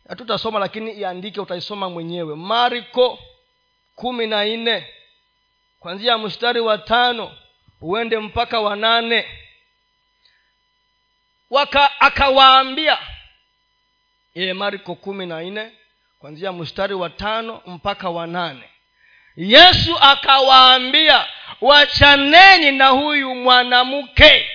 [0.08, 2.36] hatutasoma lakini iandike utaisoma mwenyewe.
[2.36, 3.20] Marko
[3.96, 4.88] kumi na nne
[5.80, 7.38] kwanzia mstari wa tano
[7.82, 9.26] uende mpaka wa nane.
[11.50, 12.98] Waka akawaambia
[14.34, 15.72] ile marko kumi na nne
[16.20, 18.70] kwanzia mstari wa tano mpaka wa nane.
[19.36, 21.26] Yesu akawaambia
[21.62, 24.50] wachaneni na huyu mwanamke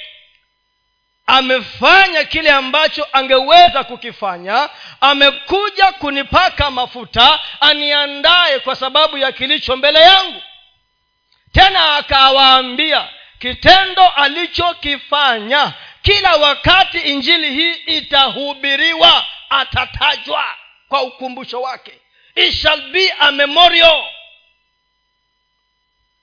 [1.26, 10.42] amefanya kile ambacho angeweza kukifanya amekuja kunipaka mafuta aniandaye kwa sababu ya kilicho mbele yangu.
[11.52, 13.08] Tena akawaambia
[13.38, 20.44] kitendo alichokifanya kila wakati injili hii itahubiriwa atatajwa
[20.88, 22.00] kwa ukumbusho wake.
[22.34, 23.12] It shall be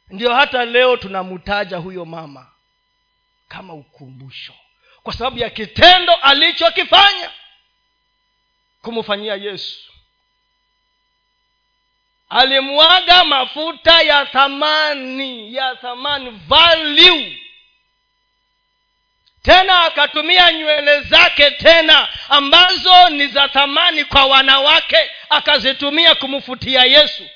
[0.10, 2.48] ndio hata leo tunamtaja huyo mama
[3.48, 4.54] kama ukumbusho
[5.10, 7.32] kwa sababu ya kitendo alichokifanya
[8.82, 9.92] kumfanyia yesu.
[12.30, 17.42] Alimwaga mafuta ya thamani ya thamani value.
[19.42, 27.30] Tena akatumia nywele zake tena ambazo ni za thamani kwa wanawake akazitumia kumfutia yesu.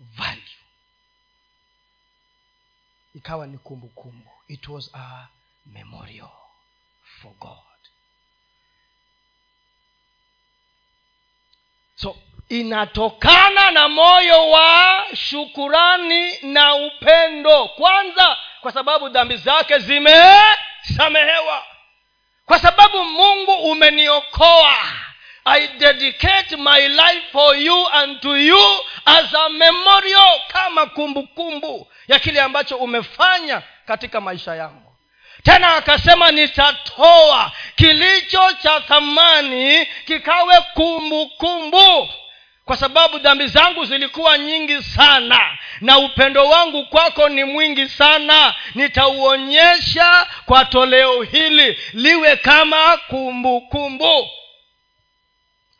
[0.00, 0.42] Value.
[3.14, 4.12] Ikawa ni kumbukumbu.
[4.12, 4.27] kumbu.
[4.48, 5.28] It was a
[5.66, 6.30] memorial
[7.22, 7.58] for god.
[11.96, 12.16] So
[12.48, 17.68] inatokana na moyo wa shukurani na upendo.
[17.68, 21.64] Kwanza kwa sababu dhambi zake zimesamehewa.
[22.46, 24.74] Kwa sababu mungu umeniokoa
[25.48, 28.60] i dedicate my life for you and to you
[29.04, 34.96] as a memorial kama kumbukumbu kumbu ya kile ambacho umefanya katika maisha yangu
[35.42, 42.08] tena akasema nitatoa kilicho cha thamani kikawe kumbukumbu kumbu
[42.64, 50.26] kwa sababu dhambi zangu zilikuwa nyingi sana na upendo wangu kwako ni mwingi sana nitauonyesha
[50.46, 54.30] kwa toleo hili liwe kama kumbukumbu kumbu.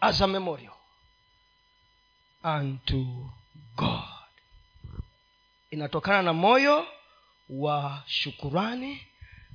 [0.00, 0.74] As a memorial
[2.44, 3.30] unto
[3.76, 4.04] god.
[5.70, 6.87] Inatokana na moyo
[7.48, 9.06] wa shukurani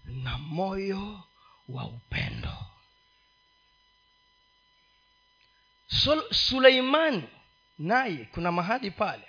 [0.05, 1.23] na moyo
[1.69, 2.53] wa upendo.
[6.31, 7.29] Suleimani
[7.79, 9.23] naye kuna mahali pale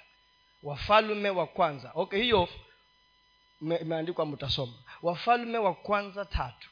[0.62, 1.92] wafalume wa kwanza.
[1.94, 2.48] Okay hiyo
[3.61, 4.72] imeandikwa mtasoma
[5.03, 6.68] wafalume wa kwanza tatu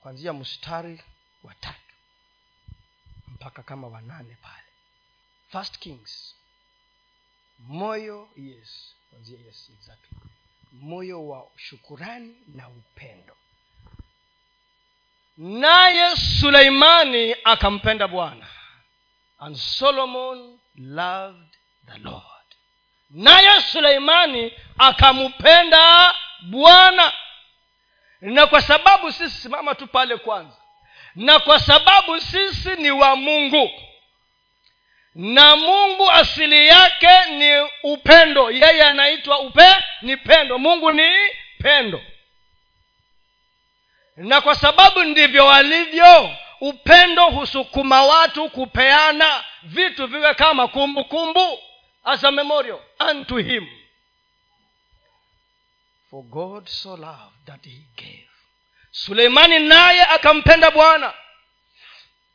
[0.00, 1.00] kwanzia mstari
[1.42, 1.78] wa tatu
[3.44, 4.64] mpaka kama wanane pale.
[5.52, 6.34] First kings.
[7.58, 8.94] Moyo yes
[9.28, 10.18] yes exactly.
[10.72, 13.36] Moyo wa shukurani na upendo.
[15.36, 18.46] Naye suleimani akampenda bwana.
[19.38, 22.46] And solomon loved the lord.
[23.10, 27.12] Naye suleimani akampenda bwana.
[28.20, 30.56] Na kwa sababu sisi simama tu pale kwanza
[31.14, 33.70] na kwa sababu sisi ni wa mungu
[35.14, 38.50] na mungu asili yake ni upendo.
[38.50, 40.58] Yeye anaitwa upe ni pendo.
[40.58, 41.08] Mungu ni
[41.62, 42.00] pendo.
[44.16, 51.58] Na kwa sababu ndivyo walivyo upendo husukuma watu kupeana vitu viwe kama kumbukumbu.
[52.32, 52.78] Memorial
[53.10, 53.66] unto him.
[56.10, 58.23] For god so loved that he gave
[58.94, 61.12] suleimani naye akampenda bwana.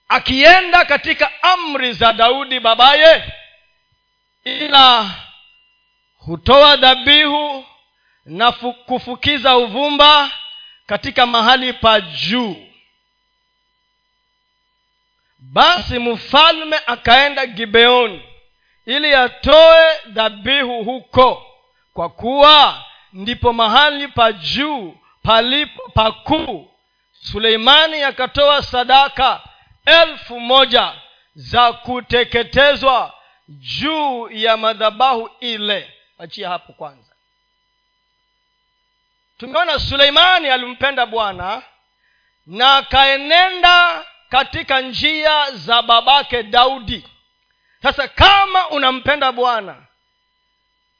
[0.07, 3.33] Akienda katika amri za daudi babaye
[4.43, 5.09] ila
[6.17, 7.65] hutoa dhabihu
[8.25, 10.31] na kufukiza uvumba
[10.85, 12.65] katika mahali pa juu.
[15.39, 18.21] Basi mfalme akaenda gibeoni
[18.85, 21.45] ili atoe dhabihu huko
[21.93, 26.71] kwa kuwa ndipo mahali pa juu palipo pakuu.
[27.21, 29.41] Suleimani akatoa sadaka
[29.85, 30.93] elfu moja
[31.35, 33.13] za kuteketezwa
[33.47, 35.93] juu ya madhabahu ile.
[36.19, 37.11] Achia hapo kwanza.
[39.37, 41.61] Tumeona suleimani alimpenda bwana
[42.45, 47.07] na akaenenda katika njia za babake daudi.
[47.81, 49.75] Sasa kama unampenda bwana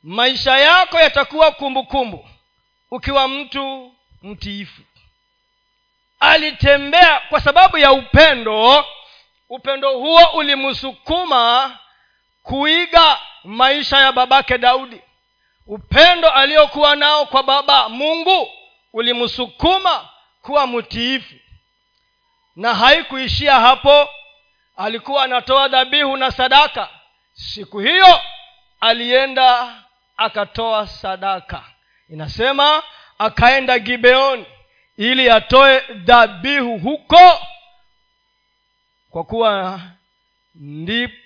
[0.04, 2.30] maisha yako yatakuwa kumbukumbu.
[2.92, 4.82] Ukiwa mtu mtiifu.
[6.20, 8.86] Alitembea kwa sababu ya upendo.
[9.50, 11.78] Upendo huo ulimsukuma
[12.44, 15.02] kuiga maisha ya babake daudi.
[15.68, 18.52] Upendo aliyokuwa nao kwa baba mungu
[18.94, 20.10] ulimsukuma
[20.42, 21.36] kuwa mtiifu.
[22.56, 24.10] Na haikuishia hapo.
[24.78, 26.90] Alikuwa anatoa dhabihu na sadaka.
[27.34, 28.22] Siku hiyo
[28.80, 29.76] alienda
[30.18, 31.64] akatoa sadaka.
[32.10, 32.84] Inasema
[33.20, 34.46] akaenda gibeoni
[34.98, 37.40] ili atoe dhabihu huko
[39.10, 39.82] kwa kuwa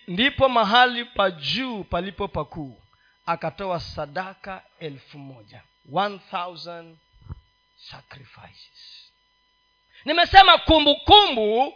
[0.08, 2.79] ndipo mahali pa juu palipo pakuu.
[3.25, 5.62] Akatoa sadaka elfu moja.
[5.91, 6.93] 1000
[7.77, 9.12] sacrifices.
[10.06, 11.73] Nimesema kumbukumbu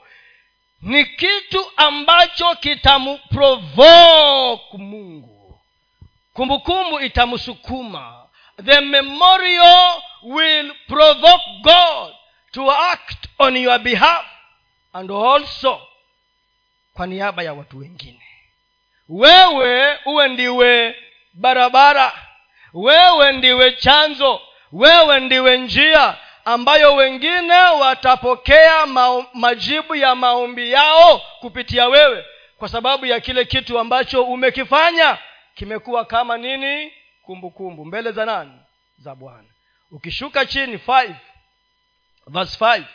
[0.82, 5.60] ni kitu ambacho kitamprovoke mungu.
[6.34, 8.27] Kumbukumbu itamsukuma
[8.66, 12.14] the memorial will provoke god
[12.52, 14.26] to act on your behalf
[14.94, 15.82] and also
[16.94, 18.22] kwa niaba ya watu wengine.
[19.10, 20.96] Wewe uwe ndiwe
[21.34, 22.14] barabara.
[22.74, 24.42] Wewe ndiwe chanzo.
[24.72, 26.16] Wewe ndiwe njia
[26.46, 32.26] ambayo wengine watapokea mao, majibu ya maombi yao kupitia wewe
[32.58, 35.18] kwa sababu ya kile kitu ambacho umekifanya.
[35.56, 36.94] Kimekuwa kama nini
[37.28, 37.86] kumbukumbu kumbu.
[37.86, 38.60] mbele za nani?
[38.98, 39.48] Za bwana.
[39.92, 40.78] Ukishuka chini
[42.28, 42.86] verse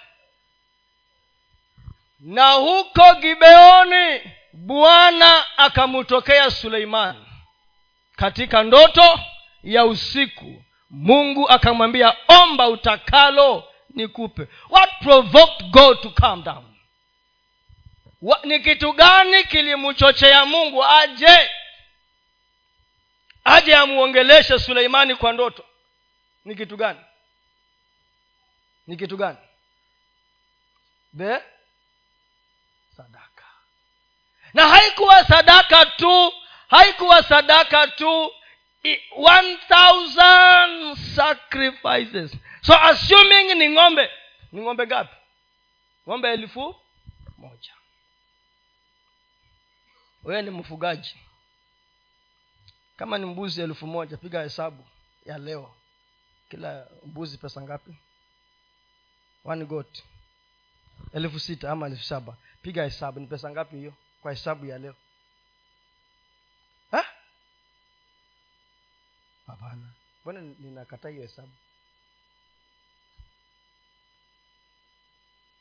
[2.21, 4.21] na huko gibeoni
[4.53, 7.25] bwana akamtokea suleimani
[8.17, 9.21] katika ndoto
[9.63, 14.49] ya usiku mungu akamwambia omba utakalo nikupe.
[14.71, 16.65] What provoked god to calm down?
[18.45, 21.51] Ni kitu gani kilimchochea mungu aje
[23.45, 25.65] aje amuongeleshe suleimani kwa ndoto.
[26.45, 27.01] Ni kitu gani?
[28.87, 29.39] Ni kitu gani?
[31.19, 31.43] The
[32.97, 33.45] sadaka.
[34.55, 36.33] Na haikuwa sadaka tu
[36.69, 38.33] haikuwa sadaka tu
[38.85, 42.33] 1000 sacrifices.
[42.63, 44.11] So assuming ni ng'ombe.
[44.53, 45.17] Ni ng'ombe gapi
[46.09, 46.77] ng'ombe elfu
[47.39, 47.73] moja.
[50.25, 51.17] Wewe ni mfugaji
[53.03, 54.85] kama ni mbuzi elfu moja piga hesabu
[55.27, 55.75] ya leo.
[56.49, 57.97] Kila mbuzi pesa ngapi?
[59.45, 60.03] One goat.
[61.13, 62.37] Elfu sita ama elfu saba.
[62.63, 63.95] Piga hesabu ni pesa ngapi hiyo?
[64.21, 64.95] Kwa hesabu ya leo.
[66.91, 67.05] Ha?
[69.47, 69.93] hapana.
[70.23, 71.53] Mbona ninakataa hiyo hesabu?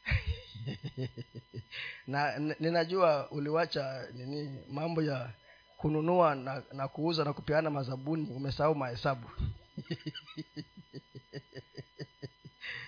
[2.07, 5.33] Na ninajua uliwacha nini mambo ya
[5.81, 9.29] kununua na, na kuuza na kupeana mazabuni umesahau mahesabu.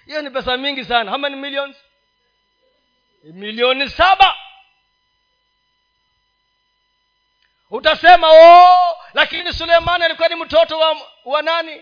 [0.06, 1.12] Hiyo ni pesa mingi sana.
[1.12, 1.76] How many millions?
[3.24, 4.36] Milioni saba.
[7.72, 11.82] Utasema oh lakini suleimani alikuwa ni mtoto wa, wa nani?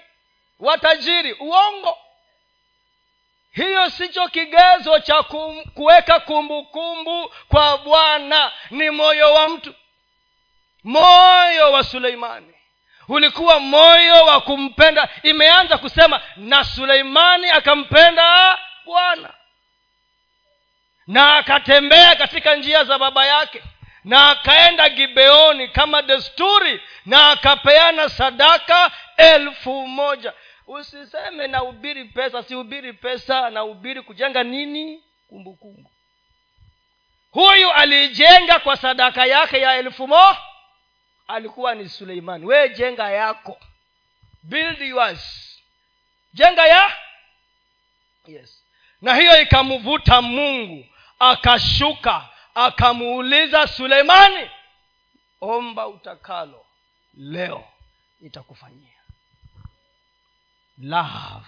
[0.60, 1.34] Wa tajiri.
[1.34, 1.98] Uongo.
[3.52, 5.24] Hiyo sicho kigezo cha
[5.74, 8.52] kuweka kumbukumbu kwa bwana.
[8.70, 9.74] Ni moyo wa mtu
[10.84, 12.54] moyo wa suleimani.
[13.08, 15.10] Ulikuwa moyo wa kumpenda.
[15.24, 19.34] Imeanza kusema na suleimani akampenda bwana.
[21.08, 23.64] Na akatembea katika njia za baba yake.
[24.04, 30.34] Na akaenda gibeoni kama desturi na akapeana sadaka elfu moja.
[30.68, 35.04] Usiseme naubiri pesa sihubiri pesa naubiri kujenga nini?
[35.30, 35.76] Kumbukumbu.
[37.32, 37.48] Kumbu.
[37.50, 40.38] huyu alijenga kwa sadaka yake ya elfu mo
[41.34, 42.46] alikuwa ni suleimani.
[42.46, 43.60] Wee jenga yako.
[44.44, 45.58] Build yours.
[46.34, 46.92] Jenga ya?
[48.28, 48.64] Yes.
[49.02, 50.86] Na hiyo ikamvuta mungu
[51.20, 54.50] akashuka akamuuliza suleimani
[55.42, 56.66] omba utakalo
[57.14, 57.68] leo
[58.22, 59.02] itakufanyia
[60.78, 61.46] love.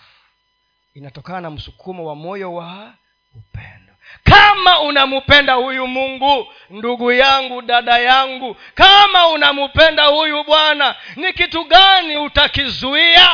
[0.93, 2.93] Inatokana na msukumo wa moyo wa
[3.35, 3.93] upendo.
[4.23, 12.17] Kama unampenda huyu mungu ndugu yangu dada yangu kama unampenda huyu bwana ni kitu gani
[12.17, 13.29] utakizuia?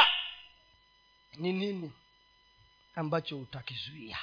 [1.37, 1.91] Ni nini
[2.95, 4.17] ambacho utakizuia?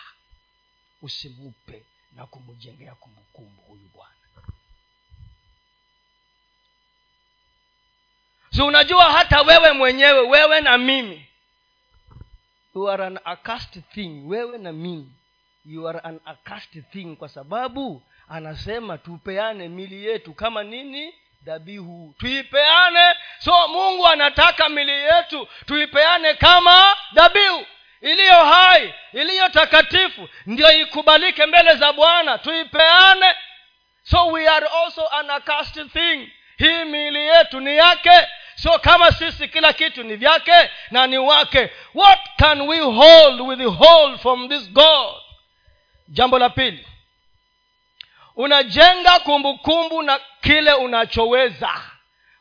[1.03, 4.13] Usimupe na kumjengea kumbukumbu huyu bwana.
[8.51, 11.27] Si unajua hata wewe mwenyewe wewe na mimi
[12.75, 13.19] you are an
[13.95, 15.13] thing wewe na mimi
[15.67, 21.15] you are an accursed thing kwa sababu anasema tupeane mili yetu kama nini?
[21.43, 22.15] Dhabihu.
[22.19, 23.15] Tuipeane.
[23.39, 27.67] So mungu anataka mili yetu tuipeane kama dhabihu.
[28.01, 32.39] Iliyo hai iliyo takatifu ndio ikubalike mbele za bwana.
[32.39, 33.35] Tuipeane.
[34.03, 36.33] So we are also an accursed thing.
[36.59, 38.27] Hii miili yetu ni yake.
[38.55, 44.21] So kama sisi kila kitu ni vyake na ni wake what can we hold withhold
[44.21, 45.15] from this god
[46.09, 46.87] jambo la pili.
[48.37, 51.71] Unajenga kumbukumbu na kile unachoweza.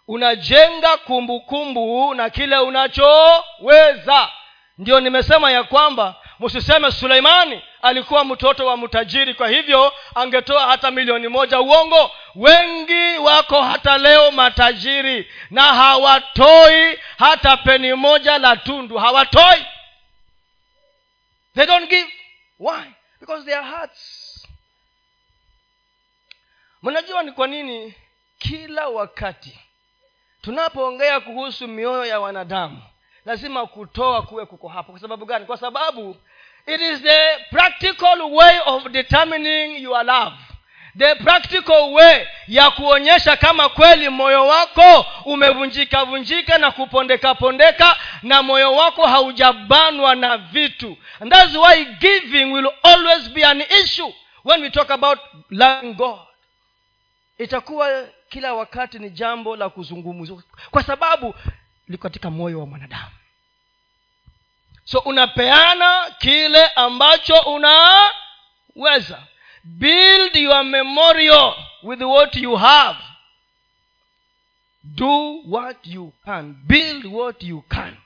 [0.08, 4.30] Unajenga kumbukumbu na kile unachoweza.
[4.78, 11.28] Ndio nimesema ya kwamba msiseme suleimani alikuwa mtoto wa mtajiri kwa hivyo angetoa hata milioni
[11.28, 11.60] moja.
[11.62, 12.12] Uongo.
[12.36, 18.98] Wengi wako hata leo matajiri na hawatoi hata peni moja la tundu.
[18.98, 19.66] Hawatoi.
[21.56, 22.10] They don't give.
[22.60, 22.84] Why
[23.20, 24.48] because their hearts.
[26.84, 27.94] Mnajua ni kwa nini
[28.40, 29.60] kila wakati
[30.42, 32.82] tunapoongea kuhusu mioyo ya wanadamu
[33.26, 34.92] lazima kutoa kuwe kuko hapo.
[34.92, 35.46] Kwa sababu gani?
[35.46, 36.18] Kwa sababu
[36.68, 40.36] it is the practical way of determining your love
[40.98, 48.44] the practical way ya kuonyesha kama kweli moyo wako umevunjika vunjika na kupondeka pondeka na
[48.44, 50.98] moyo wako haujabanwa na vitu.
[51.20, 55.20] And thats why giving will always be an issue when we talk about
[55.50, 56.20] loving god.
[57.38, 61.36] Itakuwa kila wakati ni jambo la kuzungumzwa kwa sababu
[61.88, 63.12] liko katika moyo wa mwanadamu.
[64.84, 69.20] So unapeana kile ambacho unaweza
[69.66, 71.54] build your memorial
[71.84, 72.98] with what you have.
[74.96, 76.56] Do what you can.
[76.68, 77.98] Build what you can.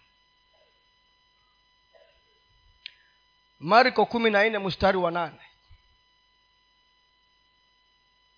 [3.59, 5.39] Marko kumi na nne mstari wa nane.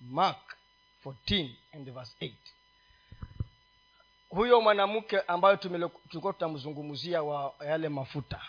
[0.02, 0.58] Mark
[1.06, 2.32] 14 and verse 8
[4.30, 8.42] huyo mwanamke ambayo tulikuwa tunamzungumzia wa yale mafuta.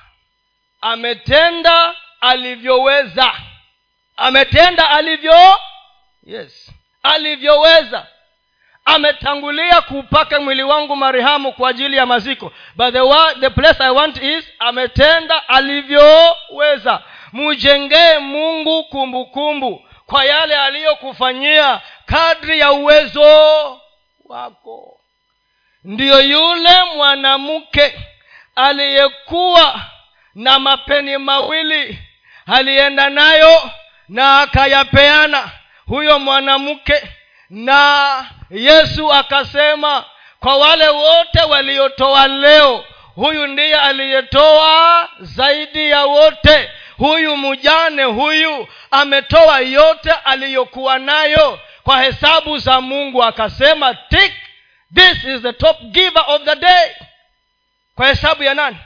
[0.80, 3.32] Ametenda alivyoweza
[4.16, 5.58] ametenda alivyo
[6.26, 6.70] yes.
[7.02, 8.06] alivyoweza.
[8.84, 12.52] Ametangulia kuupaka mwili wangu marihamu kwa ajili ya maziko.
[12.76, 13.00] But the,
[13.40, 17.02] the place i want is ametenda alivyoweza.
[17.32, 23.80] Mujengee mungu kumbukumbu kumbu kwa yale aliyokufanyia kadri ya uwezo
[24.24, 25.00] wako.
[25.84, 27.98] Ndiyo yule mwanamke
[28.56, 29.80] aliyekuwa
[30.34, 31.98] na mapeni mawili
[32.46, 33.70] alienda nayo
[34.12, 35.50] na akayapeana
[35.86, 37.02] huyo mwanamke
[37.50, 40.04] na yesu akasema
[40.40, 42.84] kwa wale wote waliotoa leo
[43.14, 46.70] huyu ndiye aliyetoa zaidi ya wote.
[46.96, 53.24] Huyu mjane huyu ametoa yote aliyokuwa nayo kwa hesabu za mungu.
[53.24, 54.32] Akasema tik
[54.94, 56.90] this is the top giver of the day.
[57.94, 58.76] Kwa hesabu ya nani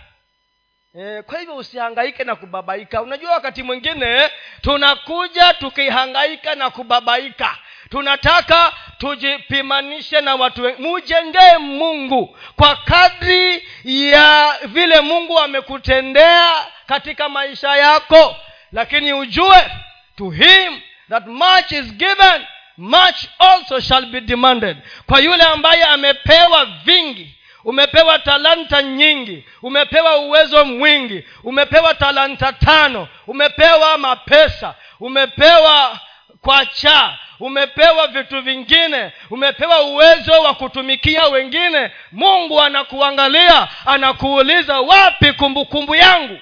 [0.99, 3.03] e, kwa hivyo usihangaike na kubabaika.
[3.03, 4.31] Unajua wakati mwingine
[4.61, 7.59] tunakuja tukihangaika na kubabaika.
[7.91, 12.39] Tunataka tujipimanishe na watu mujengee mungu.
[12.57, 18.37] Kwa kadri ya vile mungu amekutendea katika maisha yako.
[18.73, 19.71] Lakini ujue
[20.19, 20.81] to him
[21.11, 24.77] that much is given much also shall be demanded.
[25.07, 27.35] Kwa yule ambaye amepewa vingi
[27.67, 29.45] umepewa talanta nyingi.
[29.63, 31.25] Umepewa uwezo mwingi.
[31.45, 33.09] Umepewa talanta tano.
[33.27, 34.75] Umepewa mapesa.
[35.01, 36.01] Umepewa
[36.41, 39.13] kwacha umepewa vitu vingine.
[39.31, 41.91] Umepewa uwezo wa kutumikia wengine.
[42.13, 46.39] Mungu anakuangalia anakuuliza wapi kumbukumbu kumbu yangu?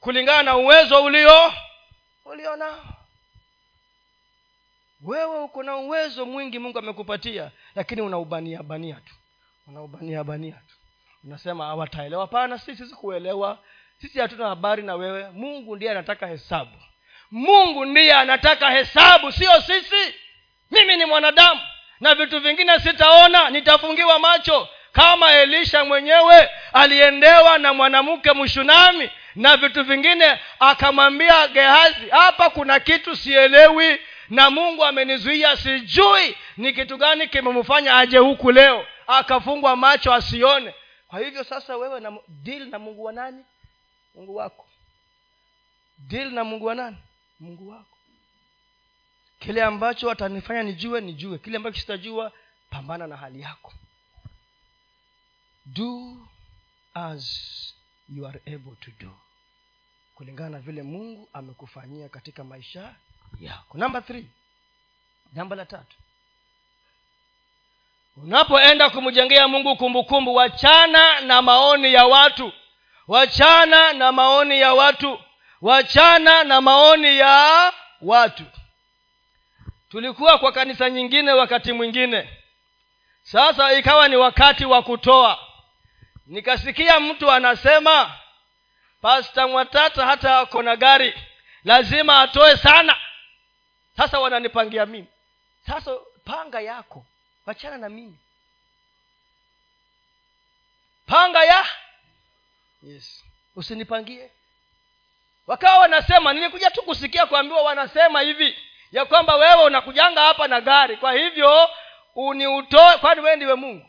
[0.00, 1.52] Kulingana na uwezo ulio
[2.24, 2.84] ulio nao.
[5.02, 9.14] Wewe uko na uwezo mwingi mungu amekupatia lakini unaubania bania tu
[9.66, 10.74] unaubania bania tu.
[11.24, 12.22] Unasema hawataelewa.
[12.22, 13.58] Hapana sisi sikuelewa
[14.00, 15.30] sisi hatuna habari na wewe.
[15.30, 16.76] Mungu ndiye anataka hesabu.
[17.30, 20.14] Mungu ndiye anataka hesabu sio sisi.
[20.70, 21.60] Mimi ni mwanadamu
[22.00, 24.68] na vitu vingine sitaona nitafungiwa macho.
[24.92, 33.16] Kama elisha mwenyewe aliendewa na mwanamke mshunami na vitu vingine akamwambia gehazi hapa kuna kitu
[33.16, 34.00] sielewi
[34.30, 40.74] na mungu amenizuia sijui ni kitu gani kimemfanya aje huku leo akafungwa macho asione.
[41.08, 43.44] Kwa hivyo sasa wewe na deal na mungu wa nani?
[44.14, 44.68] Mungu wako.
[45.98, 46.96] Deal na mungu wa nani?
[47.40, 47.98] Mungu wako.
[49.38, 51.38] Kile ambacho atanifanya nijue nijue.
[51.38, 52.32] Kile ambacho sitajua
[52.70, 53.72] pambana na hali yako.
[55.66, 56.16] Do
[56.94, 57.74] as
[58.08, 59.10] you are able to do.
[60.14, 62.94] Kulingana na vile mungu amekufanyia katika maisha
[63.40, 63.78] yako.
[63.78, 64.30] Namba three.
[65.32, 65.96] Jambo la tatu
[68.16, 72.52] unapoenda kumjengea mungu kumbukumbu wachana na maoni ya watu.
[73.08, 75.20] Wachana na maoni ya watu.
[75.60, 78.44] Wachana na maoni ya watu.
[79.90, 82.30] Tulikuwa kwa kanisa nyingine wakati mwingine.
[83.22, 85.38] Sasa ikawa ni wakati wa kutoa.
[86.26, 88.12] Nikasikia mtu anasema
[89.00, 91.14] pasta mwatata hata ako na gari
[91.64, 92.96] lazima atoe sana.
[93.96, 95.06] Sasa wananipangia mimi.
[95.66, 95.90] Sasa
[96.24, 97.06] panga yako
[97.46, 98.18] wachana na mimi.
[101.06, 101.66] Panga ya.
[102.82, 103.24] Yes.
[103.56, 104.30] Usinipangie.
[105.46, 108.58] Wakawa wanasema nilikuja tu kusikia kuambiwa wanasema hivi
[108.92, 111.70] ya kwamba wewe unakujanga hapa na gari kwa hivyo
[112.14, 113.86] uniutoe kwani wee ndiwe mungu?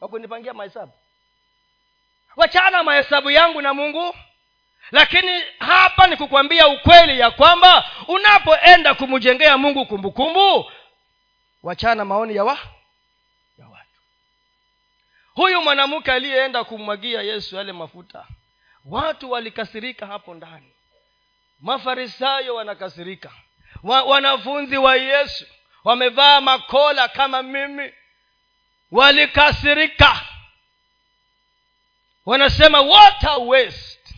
[0.00, 0.92] Wakunipangia mahesabu.
[2.36, 4.14] Wachana mahesabu yangu na mungu
[4.90, 10.70] lakini hapa ni kukwambia ukweli ya kwamba unapoenda kumjengea mungu kumbukumbu
[11.62, 12.58] wachana maoni ya wa
[15.34, 18.26] huyu mwanamke aliyeenda kummwagia yesu yale mafuta
[18.84, 20.72] watu walikasirika hapo ndani.
[21.60, 23.30] Mafarisayo wanakasirika.
[23.82, 25.46] Wa, wanafunzi wa yesu
[25.84, 27.92] wamevaa makola kama mimi.
[28.90, 30.20] Walikasirika.
[32.26, 34.14] Wanasema what waste.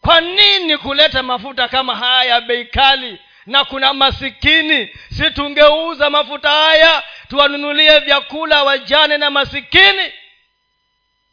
[0.00, 4.88] Kwa nini kuleta mafuta kama haya ya bei kali na kuna masikini?
[5.12, 10.12] Si tungeuza mafuta haya tuwanunulie vyakula wajane na masikini.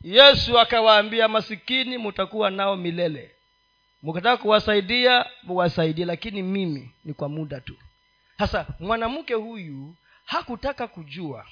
[0.01, 3.31] Yesu akawaambia masikini mutakuwa nao milele.
[4.03, 7.75] Mkitaka kuwasaidia muwasaidie lakini mimi ni kwa muda tu.
[8.37, 9.95] Sasa mwanamke huyu
[10.25, 11.45] hakutaka kujua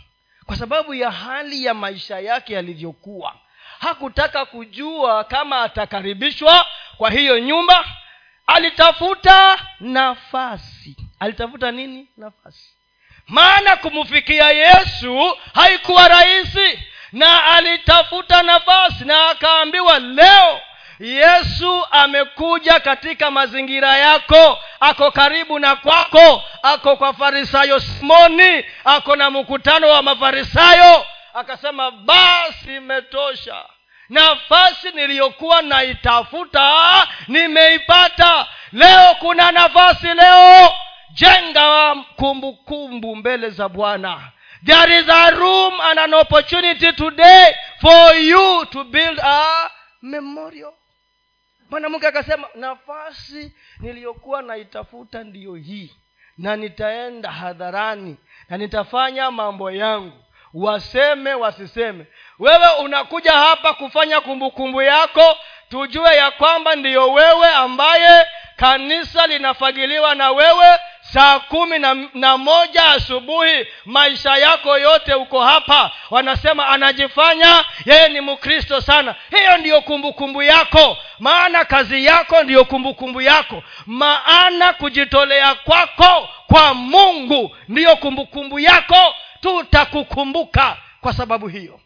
[0.46, 3.36] kwa sababu ya hali ya maisha yake yalivyokuwa.
[3.80, 6.66] Hakutaka kujua kama atakaribishwa
[6.98, 7.86] kwa hiyo nyumba.
[8.48, 10.98] Alitafuta nafasi.
[11.20, 12.08] Alitafuta nini?
[12.18, 12.75] Nafasi
[13.28, 16.80] maana kumfikia yesu haikuwa rahisi
[17.12, 20.62] na alitafuta nafasi na akaambiwa leo
[21.00, 29.30] yesu amekuja katika mazingira yako ako karibu na kwako ako kwa farisayo simoni ako na
[29.30, 31.06] mkutano wa mafarisayo.
[31.34, 33.56] Akasema basi imetosha.
[34.10, 36.72] Nafasi niliyokuwa naitafuta
[37.28, 38.48] nimeipata.
[38.74, 40.74] Leo kuna nafasi leo
[41.16, 44.32] jenga kumbukumbu kumbu mbele za bwana.
[44.66, 49.70] There is a room and an opportunity today for you to build a
[50.02, 50.74] memorial.
[51.70, 55.96] Mwanamke akasema nafasi niliyokuwa naitafuta ndiyo hii
[56.38, 58.18] na nitaenda hadharani
[58.50, 60.18] na nitafanya mambo yangu.
[60.54, 62.06] Waseme wasiseme.
[62.40, 65.38] Wewe unakuja hapa kufanya kumbukumbu yako
[65.70, 70.80] tujue ya kwamba ndiyo wewe ambaye kanisa linafagiliwa na wewe
[71.14, 75.92] saa kumi na, na moja asubuhi maisha yako yote uko hapa.
[76.10, 79.16] Wanasema anajifanya yeye ni mkristo sana.
[79.38, 80.98] Hiyo ndiyo kumbukumbu yako.
[81.20, 83.64] Maana kazi yako ndiyo kumbukumbu yako.
[83.86, 89.16] Maana kujitolea kwako kwa mungu ndiyo kumbukumbu yako.
[89.42, 91.80] Tutakukumbuka kwa sababu hiyo.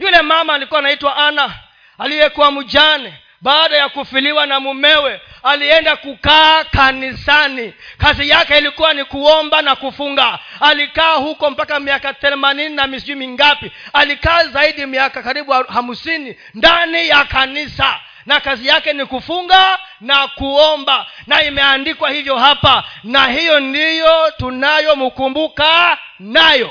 [0.00, 1.54] Yule mama alikuwa anaitwa ana
[1.98, 7.74] aliyekuwa mjane baada ya kufiliwa na mumewe alienda kukaa kanisani.
[7.98, 10.38] Kazi yake ilikuwa ni kuomba na kufunga.
[10.60, 13.72] Alikaa huko mpaka miaka themanini na misijui mingapi.
[13.92, 18.00] Alikaa zaidi miaka karibu hamsini ndani ya kanisa.
[18.26, 21.06] Na kazi yake ni kufunga na kuomba.
[21.26, 26.70] Na imeandikwa hivyo hapa na hiyo ndiyo tunayomkumbuka nayo.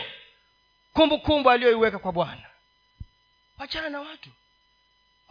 [0.94, 2.42] Kumbukumbu aliyoiweka kwa bwana.
[3.60, 4.30] Wachana na watu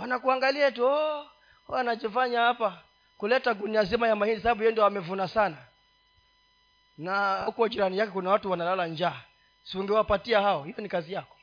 [0.00, 1.26] wanakuangalia tu oh,
[1.68, 2.82] wanachofanya hapa.
[3.18, 5.56] Kuleta gunia zima ya mahindi sababu yeye ndio wamevuna sana.
[6.98, 9.20] Na huko jirani yake kuna watu wanalala njaa.
[9.64, 10.64] Si ungewapatia hao?
[10.64, 11.36] Hiyo ni kazi yako.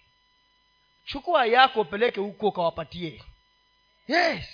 [1.06, 3.24] Chukua yako upeleke huko ukawapatie.
[4.08, 4.46] Yes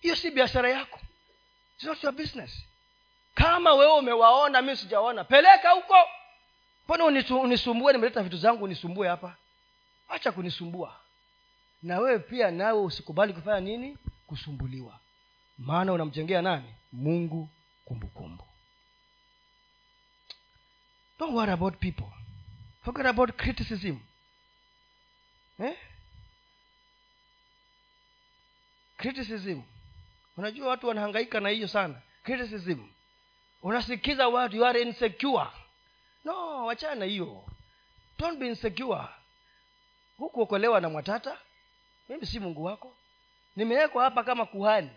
[0.00, 1.00] hiyo si biashara yako.
[1.76, 2.64] It's not your business.
[3.34, 5.94] Kama wewe umewaona mi sijaona peleka huko.
[6.84, 7.04] Mbona
[7.42, 7.92] unisumbue?
[7.92, 9.36] Nimeleta vitu zangu unisumbue hapa.
[10.08, 10.99] Acha kunisumbua
[11.82, 13.98] na wewe pia nawe usikubali kufanya nini?
[14.26, 15.00] Kusumbuliwa.
[15.58, 16.74] Maana unamjengea nani?
[16.92, 17.48] Mungu
[17.84, 18.44] kumbukumbu.
[21.18, 22.12] Don't worry about people.
[22.84, 23.98] Forget about criticism.
[25.58, 25.76] Eh?
[28.96, 29.62] criticism.
[30.36, 31.94] Unajua watu wanahangaika na hiyo sana.
[32.22, 32.88] Criticism.
[33.62, 35.46] Unasikiza watu you are insecure.
[36.24, 37.44] No wachana hiyo.
[38.18, 39.04] Don't be insecure.
[40.16, 41.38] Hukuokolewa na mwatata
[42.10, 42.96] mimi si mungu wako.
[43.56, 44.90] Nimewekwa hapa kama kuhani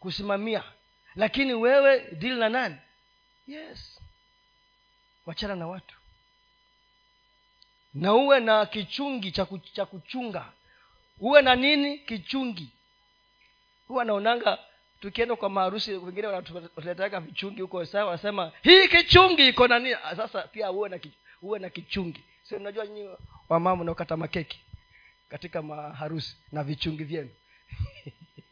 [0.00, 0.62] kusimamia.
[1.16, 2.76] Lakini wewe dili na nani?
[3.46, 4.00] Yes.
[5.26, 5.94] Wachana na watu.
[7.94, 10.44] Na uwe na kichungi cha ku- kuchunga.
[11.20, 11.98] Uwe na nini?
[11.98, 12.68] Kichungi.
[13.88, 14.58] Huwa naonanga
[15.00, 19.96] tukienda kwa maharusi wengine wanatuletaka vichungi huko sa wanasema hii kichungi iko na nini?
[20.16, 20.98] Sasa pia uwe na,
[21.42, 22.20] uwe na kichungi.
[22.42, 23.08] Si unajua nyinyi
[23.48, 24.60] wamama unaokata makeki
[25.28, 27.30] katika maharusi na vichungi vyenu.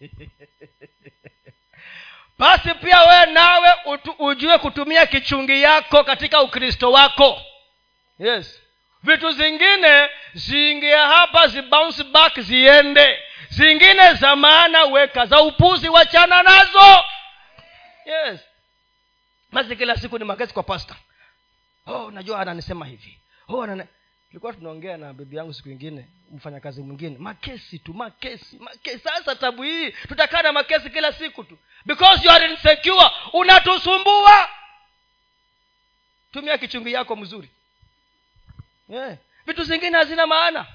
[2.38, 3.68] Basi pia wewe nawe
[4.18, 7.40] ujue kutumia kichungi yako katika ukristo wako.
[8.18, 8.60] Yes.
[9.02, 13.18] Vitu zingine ziingia hapa zibounce back ziende.
[13.48, 17.04] Zingine za maana weka za upuzi wachana nazo.
[18.06, 18.40] Yes.
[19.52, 20.96] Basi kila siku ni magezi kwa pasta
[21.86, 23.18] oh najua ananisema hivi.
[23.48, 23.86] Oh anane...
[24.28, 27.16] tulikuwa tunaongea na bibi yangu siku ingine mfanyakazi mwingine.
[27.18, 28.98] Makesi tu makesi makesi.
[28.98, 29.90] Sasa tabu hii.
[29.90, 31.58] Tutakaa na makesi kila siku tu.
[31.84, 34.48] Because you are insecure unatusumbua.
[36.32, 37.48] Tumia kichungi yako mzuri.
[38.88, 39.16] Yeah.
[39.46, 40.66] vitu zingine hazina maana.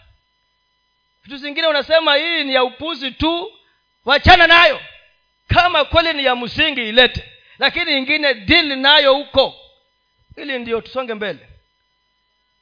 [1.24, 3.54] Vitu zingine unasema hii ni ya upuzi tu.
[4.06, 4.82] Wachana nayo.
[5.48, 7.32] Kama kweli ni ya msingi ilete.
[7.60, 9.56] Lakini ingine dili nayo huko.
[10.38, 11.49] Ili ndio tusonge mbele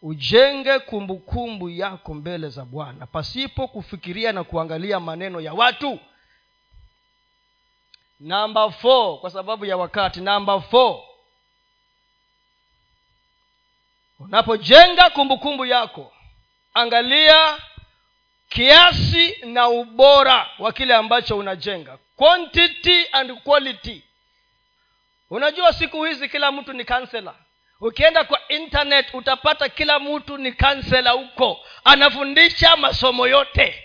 [0.02, 3.08] ujenge kumbukumbu kumbu yako mbele za bwana.
[3.08, 6.00] Pasipo kufikiria na kuangalia maneno ya watu.
[8.20, 8.82] Namba f
[9.22, 10.22] kwa sababu ya wakati.
[10.22, 11.04] Namba four.
[14.20, 16.14] Unapojenga kumbukumbu yako
[16.74, 17.58] angalia
[18.50, 21.98] kiasi na ubora wa kile ambacho unajenga.
[22.16, 24.04] Quantity and quality.
[25.30, 27.36] Unajua siku hizi kila mtu ni kansela
[27.82, 31.60] ukienda kwa internet utapata kila mtu ni kansela huko.
[31.84, 33.84] Anafundisha masomo yote.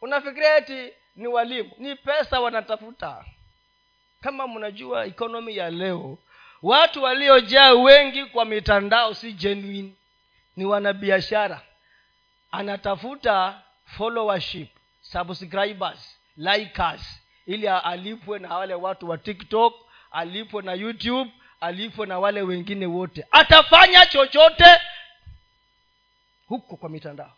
[0.00, 1.70] Unafikiria eti ni walimu?
[1.78, 3.24] Ni pesa wanatafuta.
[4.20, 6.18] Kama mnajua ekonomi ya leo
[6.62, 9.92] watu waliojaa wengi kwa mitandao si genuine.
[10.56, 11.60] Ni wanabiashara.
[12.52, 14.68] Anatafuta followership
[15.00, 19.74] subscribers likers ili alipwe na wale watu wa tiktok
[20.10, 21.30] alipwe na youtube
[21.60, 23.26] alipwe na wale wengine wote.
[23.30, 24.80] Atafanya chochote
[26.48, 27.32] huko kwa mitandao.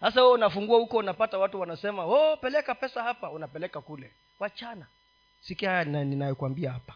[0.00, 4.12] Sasa wewe unafungua huko unapata watu wanasema oh peleka pesa hapa unapeleka kule.
[4.38, 4.86] Wachana.
[5.40, 6.94] Sikia haya nina- ninayokwambia hapa.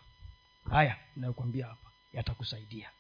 [0.71, 2.91] Haya ninayokwambia hapa yatakusaidia.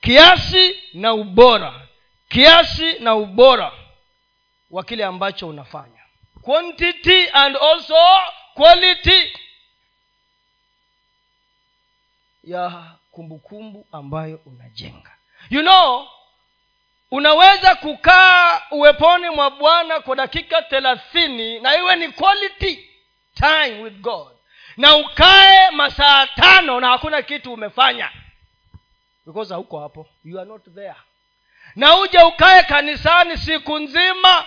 [0.00, 1.86] Kiasi na ubora.
[2.28, 3.72] Kiasi na ubora
[4.70, 6.00] wa kile ambacho unafanya.
[6.42, 7.94] Quantity and also
[8.54, 9.32] quality
[12.46, 15.10] ya kumbukumbu ambayo unajenga.
[15.50, 16.08] You know
[17.10, 22.88] unaweza kukaa uweponi mwa bwana kwa dakika thelathini na iwe ni quality
[23.34, 24.28] time with god.
[24.76, 28.10] Na ukae masaa tano na hakuna kitu umefanya.
[29.26, 30.06] Because hauko hapo.
[30.24, 30.94] You are not there.
[31.76, 34.44] Na uje ukae kanisani siku nzima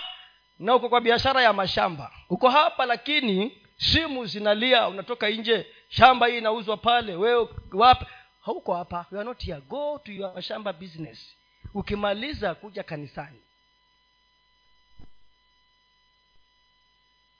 [0.58, 2.10] na uko kwa biashara ya mashamba.
[2.30, 7.14] Uko hapa lakini simu zinalia unatoka nje shamba hii inauzwa pale.
[7.14, 8.06] Wewe wapi?
[8.44, 9.06] Hauko hapa.
[9.12, 9.60] You are not here.
[9.60, 11.36] Go to your shamba business.
[11.74, 13.40] Ukimaliza kuja kanisani.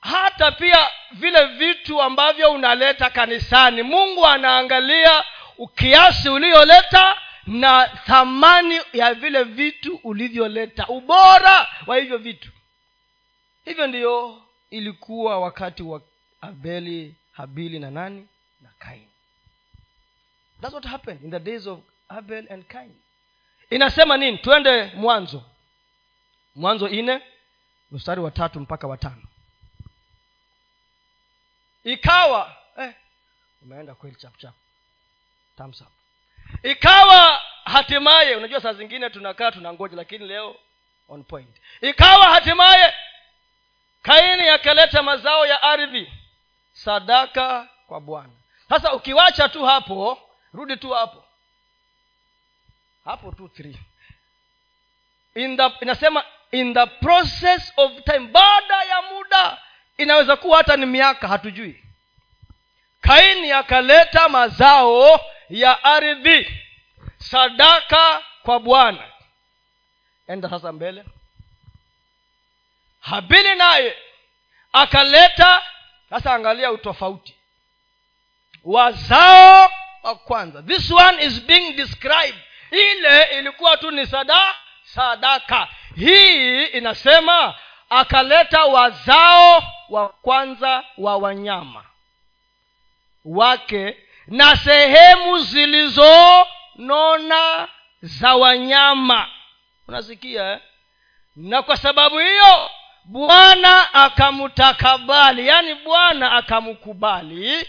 [0.01, 5.25] Hata pia vile vitu ambavyo unaleta kanisani mungu anaangalia
[5.75, 12.51] kiasi ulioleta na thamani ya vile vitu ulivyoleta ubora wa hivyo vitu.
[13.65, 16.03] Hivyo ndiyo ilikuwa wakati wa
[16.41, 18.21] abeli habili na nani?
[18.21, 18.27] na
[18.81, 19.07] kain
[20.61, 21.79] thats what happened in the days of
[22.09, 22.95] abel and kain
[23.71, 24.39] inasema nini?
[24.39, 25.43] Twende mwanzo.
[26.55, 27.21] Mwanzo ine
[27.91, 29.23] mstari wa tatu mpaka watano
[31.85, 32.95] ikawa eh,
[33.63, 34.55] umeenda kweli chapchap
[35.57, 35.89] thumbs up.
[36.63, 40.57] Ikawa hatimaye unajua saa zingine tunakaa tunangoja lakini leo
[41.09, 41.57] on point.
[41.81, 42.95] Ikawa hatimaye
[44.03, 46.13] kaini akaleta mazao ya ardhi
[46.73, 48.33] sadaka kwa bwana
[48.71, 50.19] sasa ukiwacha tu hapo
[50.55, 51.25] rudi tu hapo.
[53.05, 53.49] Hapo tu
[55.81, 59.59] inasema in the process of time baada ya muda
[59.99, 61.85] inaweza kuwa hata ni miaka hatujui.
[63.01, 66.63] Kaini akaleta mazao ya ardhi
[67.19, 69.13] sadaka kwa bwana.
[70.29, 71.05] Enda sasa mbele.
[73.01, 73.97] Habili naye
[74.73, 75.63] akaleta
[76.11, 77.40] sasa angalia utofauti
[78.65, 79.71] wazao
[80.03, 80.63] wa kwanza.
[80.63, 82.39] This one is being described.
[82.71, 84.55] Ile ilikuwa tu ni sada
[84.85, 85.69] sadaka.
[85.97, 87.55] Hii inasema
[87.91, 91.85] akaleta wazao wa kwanza wa wanyama
[93.25, 93.97] wake
[94.27, 95.39] na sehemu
[96.79, 97.69] zilizonona
[98.03, 99.29] za wanyama.
[99.89, 100.61] Unasikia eh?
[101.37, 102.71] na kwa sababu hiyo
[103.05, 107.69] bwana akamtakabali yaani bwana akamkubali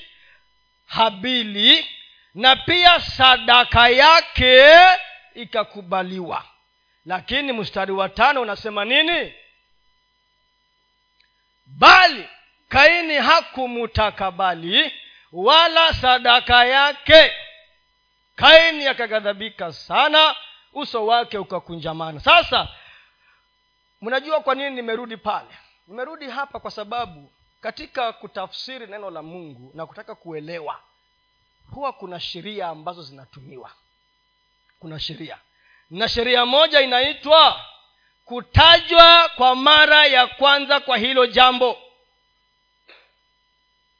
[0.91, 1.87] habili
[2.35, 4.69] na pia sadaka yake
[5.35, 6.43] ikakubaliwa.
[7.05, 9.33] Lakini mstari wa tano unasema nini?
[11.65, 12.29] Bali
[12.69, 14.93] kaini hakumutakabali
[15.31, 17.31] wala sadaka yake.
[18.35, 20.35] Kaini akaghadhabika sana
[20.73, 22.19] uso wake ukakunjamana.
[22.19, 22.67] Sasa
[24.01, 25.57] mnajua kwa nini nimerudi pale?
[25.87, 27.31] Nimerudi hapa kwa sababu
[27.61, 30.79] katika kutafsiri neno la mungu na kutaka kuelewa
[31.71, 33.71] huwa kuna sheria ambazo zinatumiwa.
[34.79, 35.37] Kuna sheria.
[35.89, 37.65] Na sheria moja inaitwa
[38.25, 41.77] kutajwa kwa mara ya kwanza kwa hilo jambo.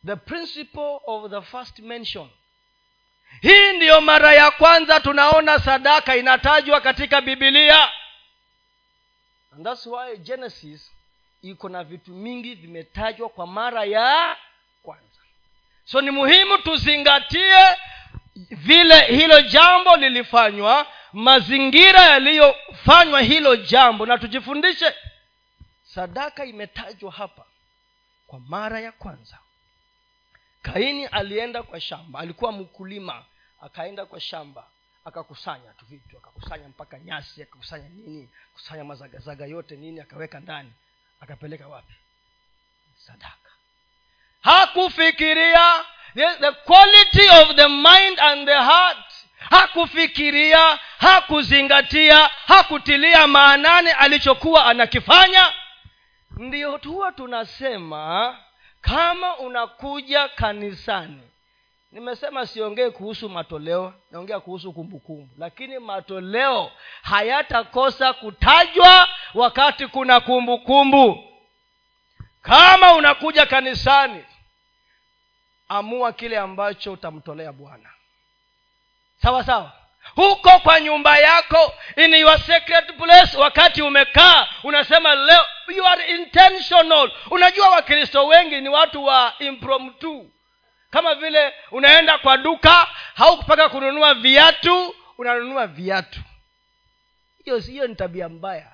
[0.06, 2.30] The principle of the first mention.
[3.42, 7.92] Hii ndiyo mara ya kwanza tunaona sadaka inatajwa katika bibilia
[9.52, 10.92] and thats why genesis
[11.42, 14.38] iko na vitu mingi vimetajwa kwa mara ya
[14.84, 15.06] kwanza.
[15.86, 17.58] So ni muhimu tuzingatie
[18.36, 24.96] vile hilo jambo lilifanywa mazingira yaliyofanywa hilo jambo na tujifundishe
[25.84, 27.46] sadaka imetajwa hapa
[28.28, 29.38] kwa mara ya kwanza.
[30.62, 33.24] Kaini alienda kwa shamba alikuwa mkulima
[33.62, 34.68] akaenda kwa shamba
[35.06, 40.74] akakusanya tu vitu akakusanya mpaka nyasi akakusanya nini kusanya mazagazaga yote nini akaweka ndani
[41.22, 41.94] akapeleka wapi?
[42.96, 43.50] Sadaka.
[44.42, 48.98] Hakufikiria the quality of the mind and the heart.
[49.50, 55.54] Hakufikiria hakuzingatia hakutilia maanani alichokuwa anakifanya.
[56.38, 58.38] Ndiyo huwa tunasema
[58.82, 61.31] kama unakuja kanisani
[61.92, 65.30] nimesema siongee kuhusu matoleo naongea kuhusu kumbukumbu.
[65.38, 66.72] Lakini matoleo
[67.02, 71.14] hayatakosa kutajwa wakati kuna kumbukumbu.
[71.16, 71.28] Kumbu.
[72.42, 74.26] kama unakuja kanisani
[75.70, 77.90] amua kile ambacho utamtolea bwana.
[79.22, 79.72] Sawa sawa?
[80.16, 87.12] Huko kwa nyumba yako in your secret place wakati umekaa unasema leo you are intentional.
[87.32, 90.32] Unajua wakristo wengi ni watu wa impromptu
[90.92, 96.20] kama vile unaenda kwa duka haukupaka kununua viatu unanunua viatu.
[97.44, 98.72] Hiyo hiyo ni tabia mbaya.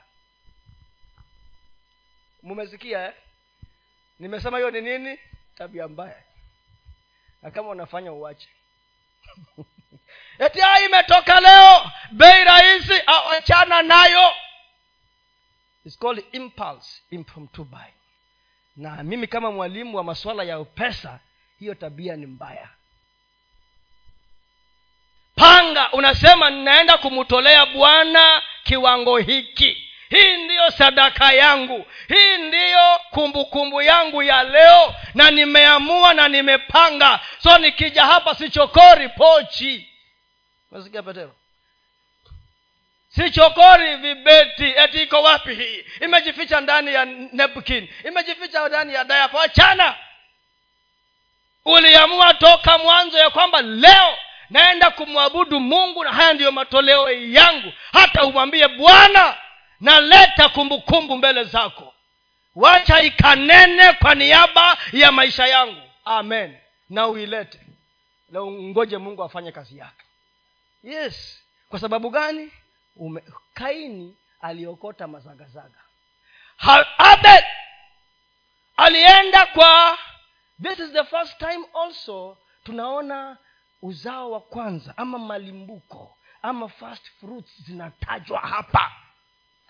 [2.44, 3.14] Mumesikia eh?
[4.20, 5.20] nimesema hiyo ni nini?
[5.58, 6.24] Tabia mbaya.
[7.42, 8.50] Na kama unafanya uwache.
[10.46, 13.02] Eti ah, imetoka leo bei rahisi
[13.38, 14.34] achana nayo.
[15.86, 17.92] It's called impulse impromptu buy
[18.78, 21.20] na mimi kama mwalimu wa masuala ya pesa
[21.60, 22.70] hiyo tabia ni mbaya.
[25.36, 29.84] Panga unasema ninaenda kumtolea bwana kiwango hiki.
[30.10, 31.86] Hii ndiyo sadaka yangu.
[32.08, 37.20] Hii ndiyo kumbukumbu yangu ya leo na nimeamua na nimepanga.
[37.44, 39.90] So nikija hapa sichokori pochi.
[40.72, 41.36] Nasikia petero?
[43.10, 44.64] Sichokori vibeti.
[44.78, 45.86] Eti iko wapi hii?
[46.02, 49.96] Imejificha ndani ya nepkin imejificha ndani ya dayapo achana
[51.68, 54.18] uliamua toka mwanzo ya kwamba leo
[54.50, 57.74] naenda kumwabudu mungu na haya ndiyo matoleo yangu.
[57.94, 59.38] Hata umwambie bwana
[59.80, 61.94] naleta kumbukumbu mbele zako.
[62.56, 65.82] Wacha ikanene kwa niaba ya maisha yangu.
[66.06, 66.58] Amen.
[66.90, 67.60] Na uilete.
[68.30, 70.06] Na ungoje mungu afanye kazi yake.
[70.84, 71.44] Yes.
[71.70, 72.52] Kwa sababu gani?
[72.96, 75.80] Ume, kaini aliokota mazagazaga.
[76.98, 77.44] Abel
[78.78, 79.98] alienda kwa
[80.62, 83.38] this is the first time also tunaona
[83.82, 88.92] uzao wa kwanza ama malimbuko ama first fruits zinatajwa hapa.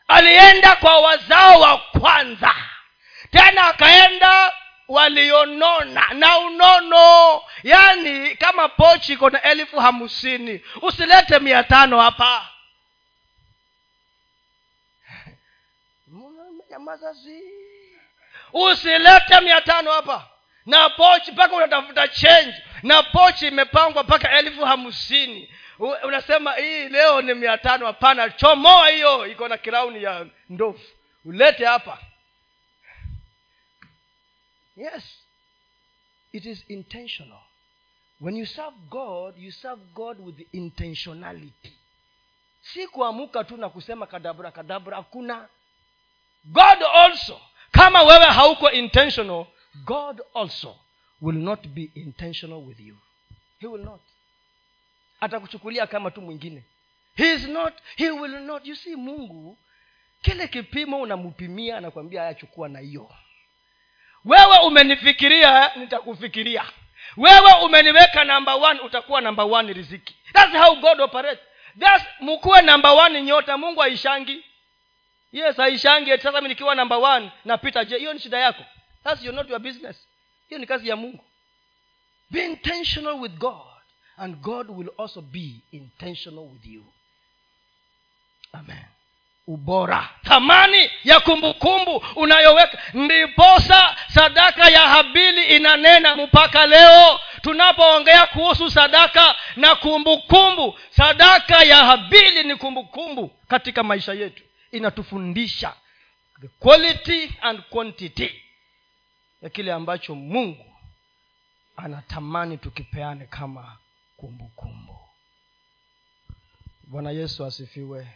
[0.07, 2.55] Alienda kwa wazao wa kwanza.
[3.31, 4.53] Tena akaenda
[4.87, 7.41] walionona na unono.
[7.63, 12.49] Yaani kama pochi iko na elfu hamsini usilete mia tano hapa.
[16.71, 17.15] Nyamaza
[18.53, 20.27] usilete mia tano hapa
[20.67, 22.53] na pochi mpaka unatafuta change.
[22.83, 25.49] Na pochi imepangwa mpaka elfu hamsini.
[26.03, 27.85] Unasema hii leo ni mia tano.
[27.85, 29.27] Hapana chomoa hiyo.
[29.27, 30.79] Iko na kirauni ya ndovu.
[31.25, 31.99] Ulete hapa.
[34.75, 35.03] Yes.
[36.33, 37.39] It is intentional.
[38.21, 41.73] When you serve god you serve god with intentionality.
[42.61, 45.47] Si kuamuka tu na kusema kadabra kadabra hakuna.
[46.45, 47.41] God also.
[47.71, 49.45] Kama wewe hauko intentional
[49.85, 50.75] god also
[51.21, 52.97] will not be intentional with you.
[53.59, 54.01] He will not.
[55.21, 56.63] Atakuchukulia kama tu mwingine.
[57.15, 58.65] He is not he will not.
[58.67, 59.57] You see mungu
[60.21, 63.11] kile kipimo unampimia anakwambia ayachukua na hiyo.
[64.25, 66.63] Wewe umenifikiria nitakufikiria.
[67.17, 70.15] Wewe umeniweka namba one utakuwa namba one riziki.
[70.33, 71.43] Thats how god operates.
[71.79, 74.43] Thats mkuwe namba one nyota mungu aishangi
[75.31, 77.97] yes aishangi sasa mi nikiwa namba one napita je?
[77.97, 78.63] Hiyo ni shida yako
[79.07, 79.95] thats your, not your business.
[80.49, 81.23] Hiyo ni kazi ya mungu.
[82.29, 83.67] Be intentional with god
[84.17, 86.85] and god will also be intentional with you.
[88.53, 88.85] Amen.
[89.47, 90.09] Ubora.
[90.23, 92.79] Thamani ya kumbukumbu unayoweka.
[92.93, 97.19] Ndiposa sadaka ya habili inanena mpaka leo.
[97.41, 104.43] Tunapoongea kuhusu sadaka na kumbukumbu sadaka ya habili ni kumbukumbu katika maisha yetu.
[104.71, 105.73] Inatufundisha
[106.41, 108.43] the quality and quantity
[109.41, 110.73] ya kile ambacho mungu
[111.75, 113.77] anatamani tukipeane kama
[114.17, 114.99] kumbukumbu.
[116.83, 118.07] Bwana yesu asifiwe.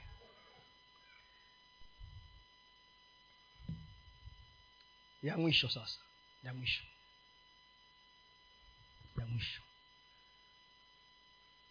[5.23, 5.99] Ya mwisho sasa
[6.43, 6.83] ya mwisho.
[9.19, 9.61] Ya mwisho.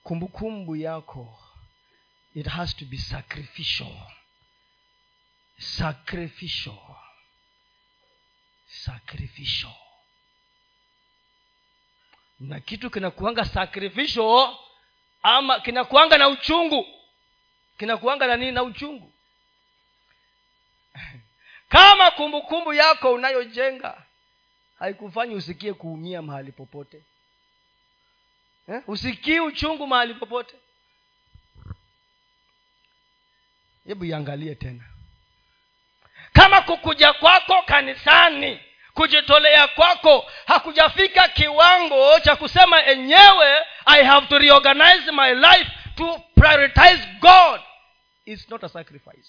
[0.02, 1.38] Kumbukumbu yako
[2.34, 3.96] it has to be sacrificial.
[5.58, 6.78] Sacrificial
[8.70, 9.72] sacrificial.
[12.40, 14.56] Na kitu kinakuanga sacrificial
[15.22, 16.86] ama kinakuanga na uchungu.
[17.78, 18.52] Kinakuanga na nini?
[18.52, 19.12] Na uchungu.
[21.68, 24.06] Kama kumbukumbu kumbu yako unayojenga
[24.78, 27.04] haikufanyi usikie kuumia mahali popote.
[28.68, 28.82] Eh?
[28.86, 30.56] usikii uchungu mahali popote.
[33.86, 34.84] Hebu iangalie tena
[36.32, 38.60] kama kukuja kwako kanisani
[38.94, 43.56] kujitolea kwako hakujafika kiwango cha kusema enyewe
[43.86, 47.60] i have to reorganize my life to prioritize god.
[48.26, 49.28] Is not a sacrifice.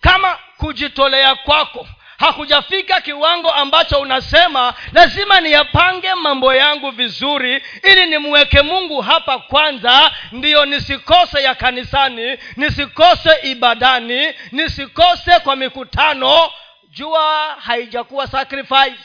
[0.00, 1.88] Kama kujitolea kwako
[2.24, 10.64] hakujafika kiwango ambacho unasema lazima niyapange mambo yangu vizuri ili nimweke mungu hapa kwanza ndiyo
[10.64, 16.50] nisikose ya kanisani nisikose ibadani nisikose kwa mikutano.
[16.90, 19.04] Jua haijakuwa sacrifice.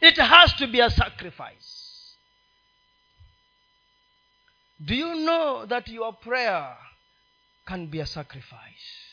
[0.00, 1.66] It has to be a sacrifice.
[4.78, 6.76] Do you know that your prayer
[7.64, 9.05] can be a sacrifice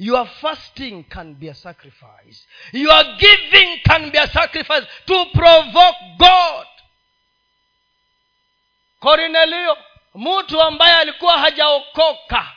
[0.00, 2.46] your fasting can be a sacrifice.
[2.72, 6.66] Your giving can be a sacrifice to provoke god.
[9.00, 9.76] Korinelio
[10.14, 12.52] mtu ambaye alikuwa hajaokoka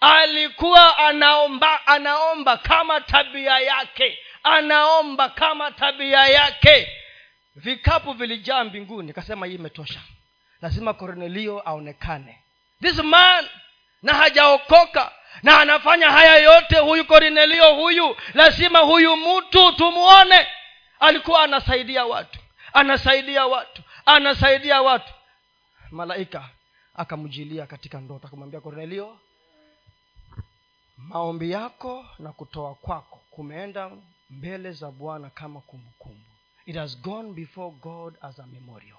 [0.00, 6.88] alikuwa anaomba anaomba kama tabia yake anaomba kama tabia yake.
[7.54, 10.00] Vikapu vilijaa mbinguni akasema hii imetosha.
[10.62, 12.42] Lazima kornelio aonekane.
[12.82, 13.48] This man
[14.02, 15.12] na hajaokoka
[15.42, 20.46] na anafanya haya yote huyu korinelio huyu lazima huyu mtu tumwone
[21.00, 22.38] alikuwa anasaidia watu
[22.72, 25.12] anasaidia watu anasaidia watu.
[25.90, 26.48] Malaika
[26.94, 29.18] akamjilia katika ndoto akamwambia kornelio
[30.96, 33.90] maombi yako na kutoa kwako kumeenda
[34.30, 36.24] mbele za bwana kama kumbukumbu.
[36.66, 38.98] It has gone before god as a memorial.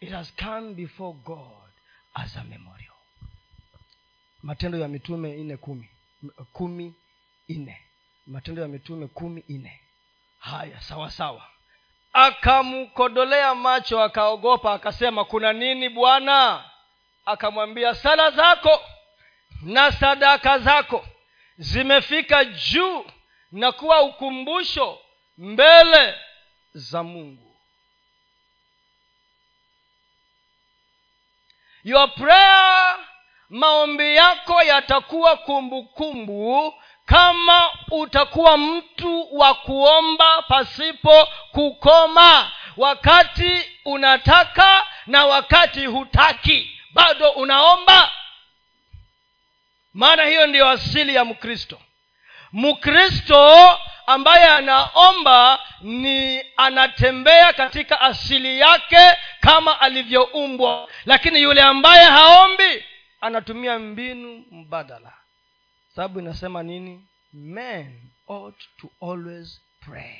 [0.00, 1.70] It has come before god
[2.14, 2.93] as a memorial
[4.44, 5.88] matendo ya mitume nne kumi.
[6.52, 6.94] Kumi
[7.48, 7.80] nne.
[8.26, 9.80] Matendo ya mitume kumi nne.
[10.38, 11.48] Haya sawa sawa.
[12.12, 16.64] Akamkodolea macho akaogopa akasema kuna nini bwana?
[17.26, 18.80] Akamwambia sala zako
[19.62, 21.06] na sadaka zako
[21.58, 23.04] zimefika juu
[23.52, 24.98] na kuwa ukumbusho
[25.38, 26.14] mbele
[26.74, 27.56] za mungu.
[31.84, 32.98] Your prayer
[33.50, 36.74] maombi yako yatakuwa kumbukumbu
[37.06, 42.50] kama utakuwa mtu wa kuomba pasipo kukoma.
[42.76, 48.10] Wakati unataka na wakati hutaki bado unaomba.
[49.94, 51.80] Maana hiyo ndiyo asili ya mkristo.
[52.52, 60.88] Mkristo ambaye anaomba ni anatembea katika asili yake kama alivyoumbwa.
[61.06, 62.84] Lakini yule ambaye haombi
[63.24, 65.12] anatumia mbinu mbadala.
[65.94, 67.06] Sababu inasema nini?
[67.32, 70.18] Men ought to always pray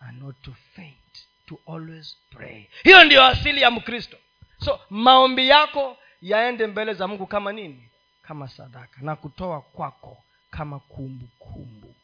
[0.00, 2.68] and not to faint to always pray.
[2.82, 4.16] Hiyo ndiyo asili ya mkristo.
[4.64, 7.88] So maombi yako yaende mbele za mungu kama nini?
[8.22, 11.28] Kama sadaka na kutoa kwako kama kumbukumbu.
[11.38, 11.94] Kumbu.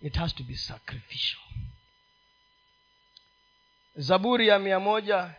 [0.00, 1.40] it has to be sacrificial.
[3.96, 5.34] Zaburi ya mia moja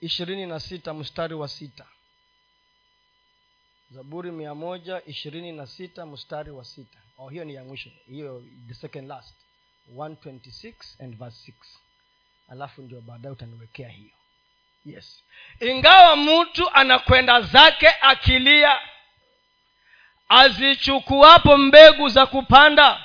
[0.00, 1.86] ishirini na sita mstari wa sita
[3.90, 6.98] zaburi mia moja ishirini na sita mstari wa sita.
[7.18, 7.90] Oh, hiyo ni ya mwisho.
[8.08, 9.34] Hiyo the second last.
[9.94, 10.72] 126
[11.04, 11.54] and verse 6
[12.48, 14.10] alafu ndio baadaye utaniwekea hiyo.
[14.84, 15.22] Yes.
[15.60, 18.80] Ingawa mtu anakwenda zake akilia
[20.28, 23.04] azichukuapo mbegu za kupanda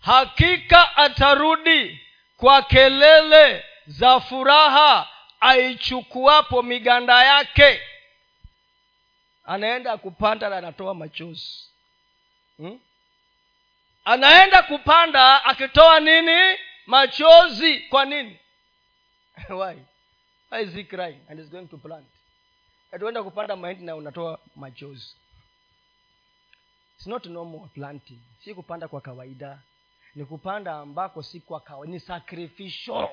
[0.00, 2.00] hakika atarudi
[2.36, 5.08] kwa kelele za furaha
[5.40, 7.80] aichukuapo miganda yake
[9.44, 11.68] anaenda kupanda na anatoa machozi.
[12.56, 12.78] Hmm?
[14.04, 16.58] anaenda kupanda akitoa nini?
[16.86, 17.80] Machozi.
[17.80, 18.38] Kwa nini?
[19.48, 19.76] Why?
[20.50, 21.20] Why is he crying?
[21.28, 22.06] And is going to plant.
[22.92, 25.14] Atuenda kupanda mahindi na unatoa machozi.
[26.96, 28.18] It's not normal planting.
[28.44, 29.58] Si kupanda kwa kawaida.
[30.14, 33.08] Ni kupanda ambako si kwa kawaida ni sacrificial.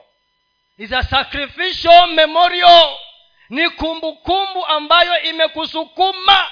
[0.77, 2.97] Is a sacrificial memorial
[3.49, 6.47] ni kumbukumbu kumbu ambayo imekusukuma.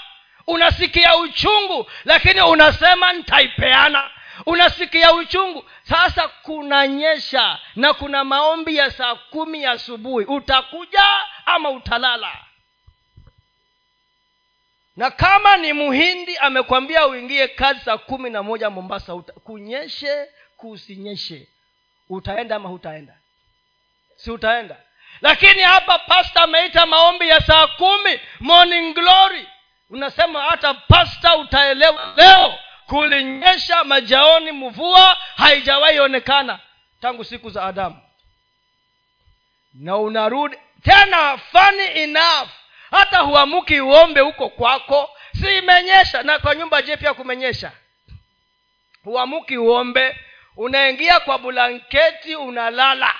[0.47, 4.11] Unasikia uchungu lakini unasema nitaipeana.
[4.45, 5.65] Unasikia uchungu.
[5.83, 10.25] Sasa kunanyesha na kuna maombi ya saa kumi asubuhi.
[10.25, 11.05] Utakuja
[11.45, 12.37] ama utalala?
[14.95, 19.15] Na kama ni muhindi amekwambia uingie kazi saa kumi na moja mombasa.
[19.15, 20.27] Uta, kunyeshe
[20.57, 21.47] kusinyeshe.
[22.09, 23.17] Utaenda ama hutaenda?
[24.15, 24.77] Si utaenda
[25.21, 29.47] lakini hapa pasta ameita maombi ya saa kumi morning glory.
[29.89, 32.55] Unasema hata pasta utaelewa leo
[32.87, 36.59] kulinyesha majaoni mvua haijawahi onekana
[37.01, 37.99] tangu siku za adamu.
[39.73, 42.49] Na unarudi tena funny enough
[42.91, 45.09] hata huamuki uombe huko kwako.
[45.41, 47.71] Si imenyesha na kwa nyumba je pia kumenyesha.
[49.03, 50.19] Huamuki uombe
[50.57, 53.15] unaingia kwa blanketi unalala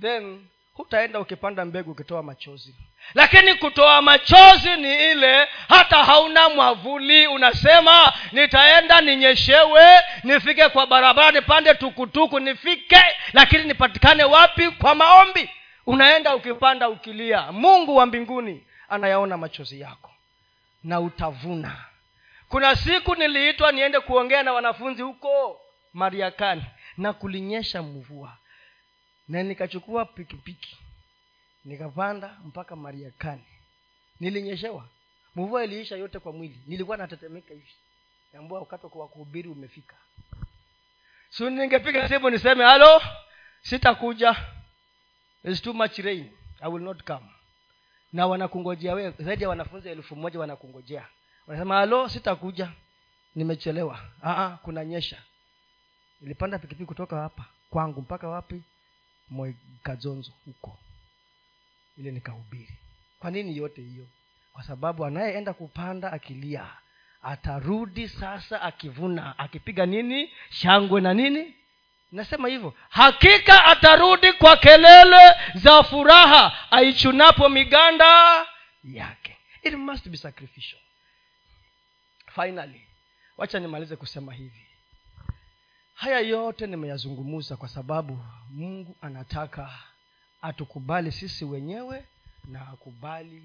[0.00, 2.74] then hutaenda ukipanda mbegu ukitoa machozi.
[3.14, 9.84] Lakini kutoa machozi ni ile hata hauna mwavuli unasema nitaenda ninyeshewe
[10.24, 14.70] nifike kwa barabara nipande tukutuku nifike lakini nipatikane wapi?
[14.70, 15.50] Kwa maombi.
[15.86, 20.10] Unaenda ukipanda ukilia mungu wa mbinguni anayaona machozi yako
[20.84, 21.76] na utavuna.
[22.48, 25.60] Kuna siku niliitwa niende kuongea na wanafunzi huko
[25.92, 26.62] mariakani
[26.96, 28.32] na kulinyesha mvua
[29.32, 30.78] na nikachukua pikipiki
[31.64, 33.44] nikapanda mpaka mariakani.
[34.20, 34.88] Nilinyeshewa.
[35.36, 36.60] Mvua iliisha yote kwa mwili.
[36.66, 37.72] Nilikuwa natetemeka hivi.
[38.38, 39.96] Ambua wakati wa kuhubiri umefika.
[41.30, 43.02] So ningepiga simu niseme halo
[43.62, 44.36] sitakuja.
[45.42, 46.30] There's too much rain.
[46.60, 47.26] I will not come.
[48.12, 51.06] Na wanakungojea wewe zaidi ya wanafunzi elfu moja wanakungojea.
[51.46, 52.72] Wanasema halo sitakuja.
[53.34, 53.98] Nimechelewa.
[54.22, 55.22] Aa, kuna nyesha
[56.20, 58.62] nilipanda pikipiki kutoka hapa kwangu mpaka wapi
[59.32, 60.78] mwekazonzo huko.
[61.98, 62.74] Ile nikahubiri.
[63.18, 64.06] Kwa nini yote hiyo?
[64.52, 66.66] Kwa sababu anayeenda kupanda akilia
[67.22, 70.32] atarudi sasa akivuna akipiga nini?
[70.50, 71.54] Shangwe na nini?
[72.12, 78.46] Nasema hivyo hakika atarudi kwa kelele za furaha aichunapo miganda
[78.84, 79.36] yake.
[79.62, 80.80] It must be sacrificial.
[82.34, 82.86] Finally
[83.36, 84.66] wacha nimalize kusema hivi
[86.02, 88.18] haya yote nimeyazungumza kwa sababu
[88.50, 89.70] mungu anataka
[90.42, 92.06] atukubali sisi wenyewe
[92.44, 93.42] na akubali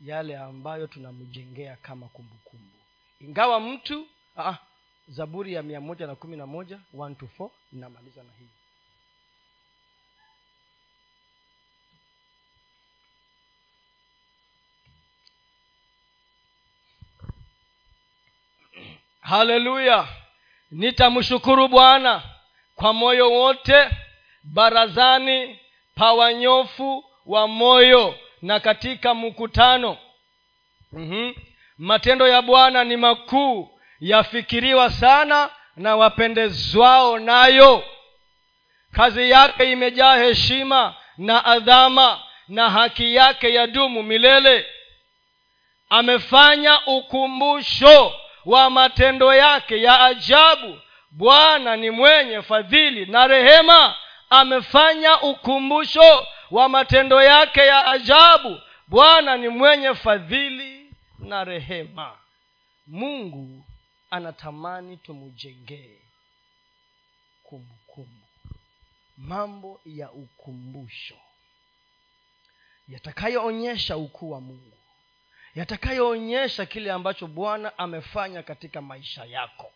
[0.00, 2.84] yale ambayo tunamjengea kama kumbukumbu kumbu.
[3.20, 4.06] ingawa mtu
[4.36, 4.56] aa,
[5.08, 6.78] zaburi ya mia moja na kumi na moja
[7.72, 8.48] inamaliza na hii
[19.20, 20.08] haleluya
[20.74, 22.22] nitamshukuru bwana
[22.74, 23.90] kwa moyo wote
[24.44, 25.58] barazani
[25.94, 29.98] pa wanyofu wa moyo na katika mkutano.
[30.92, 31.34] Mm-hmm.
[31.78, 37.84] matendo ya bwana ni makuu yafikiriwa sana na wapendezwao nayo.
[38.92, 44.66] Kazi yake imejaa heshima na adhama na haki yake ya dumu milele.
[45.88, 48.12] Amefanya ukumbusho
[48.46, 50.80] wa matendo yake ya ajabu.
[51.10, 53.96] Bwana ni mwenye fadhili na rehema
[54.30, 58.60] amefanya ukumbusho wa matendo yake ya ajabu.
[58.88, 62.18] Bwana ni mwenye fadhili na rehema.
[62.86, 63.64] Mungu
[64.10, 65.98] anatamani tumujengee
[67.42, 68.26] kumbukumbu.
[69.16, 71.14] Mambo ya ukumbusho
[72.88, 74.73] yatakayoonyesha ukuu wa mungu
[75.54, 79.72] yatakayoonyesha kile ambacho bwana amefanya katika maisha yako.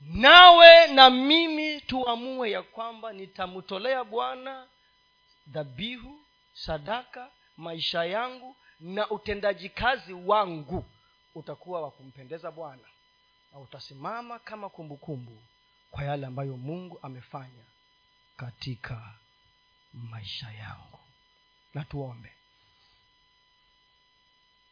[0.00, 4.66] Nawe na mimi tuamue ya kwamba nitamtolea bwana
[5.46, 6.20] dhabihu
[6.54, 10.84] sadaka maisha yangu na utendaji kazi wangu.
[11.34, 12.82] Utakuwa wa kumpendeza bwana
[13.52, 15.42] na utasimama kama kumbukumbu kumbu
[15.90, 17.64] kwa yale ambayo mungu amefanya
[18.36, 19.14] katika
[19.92, 20.98] maisha yangu.
[21.74, 22.32] Na tuombe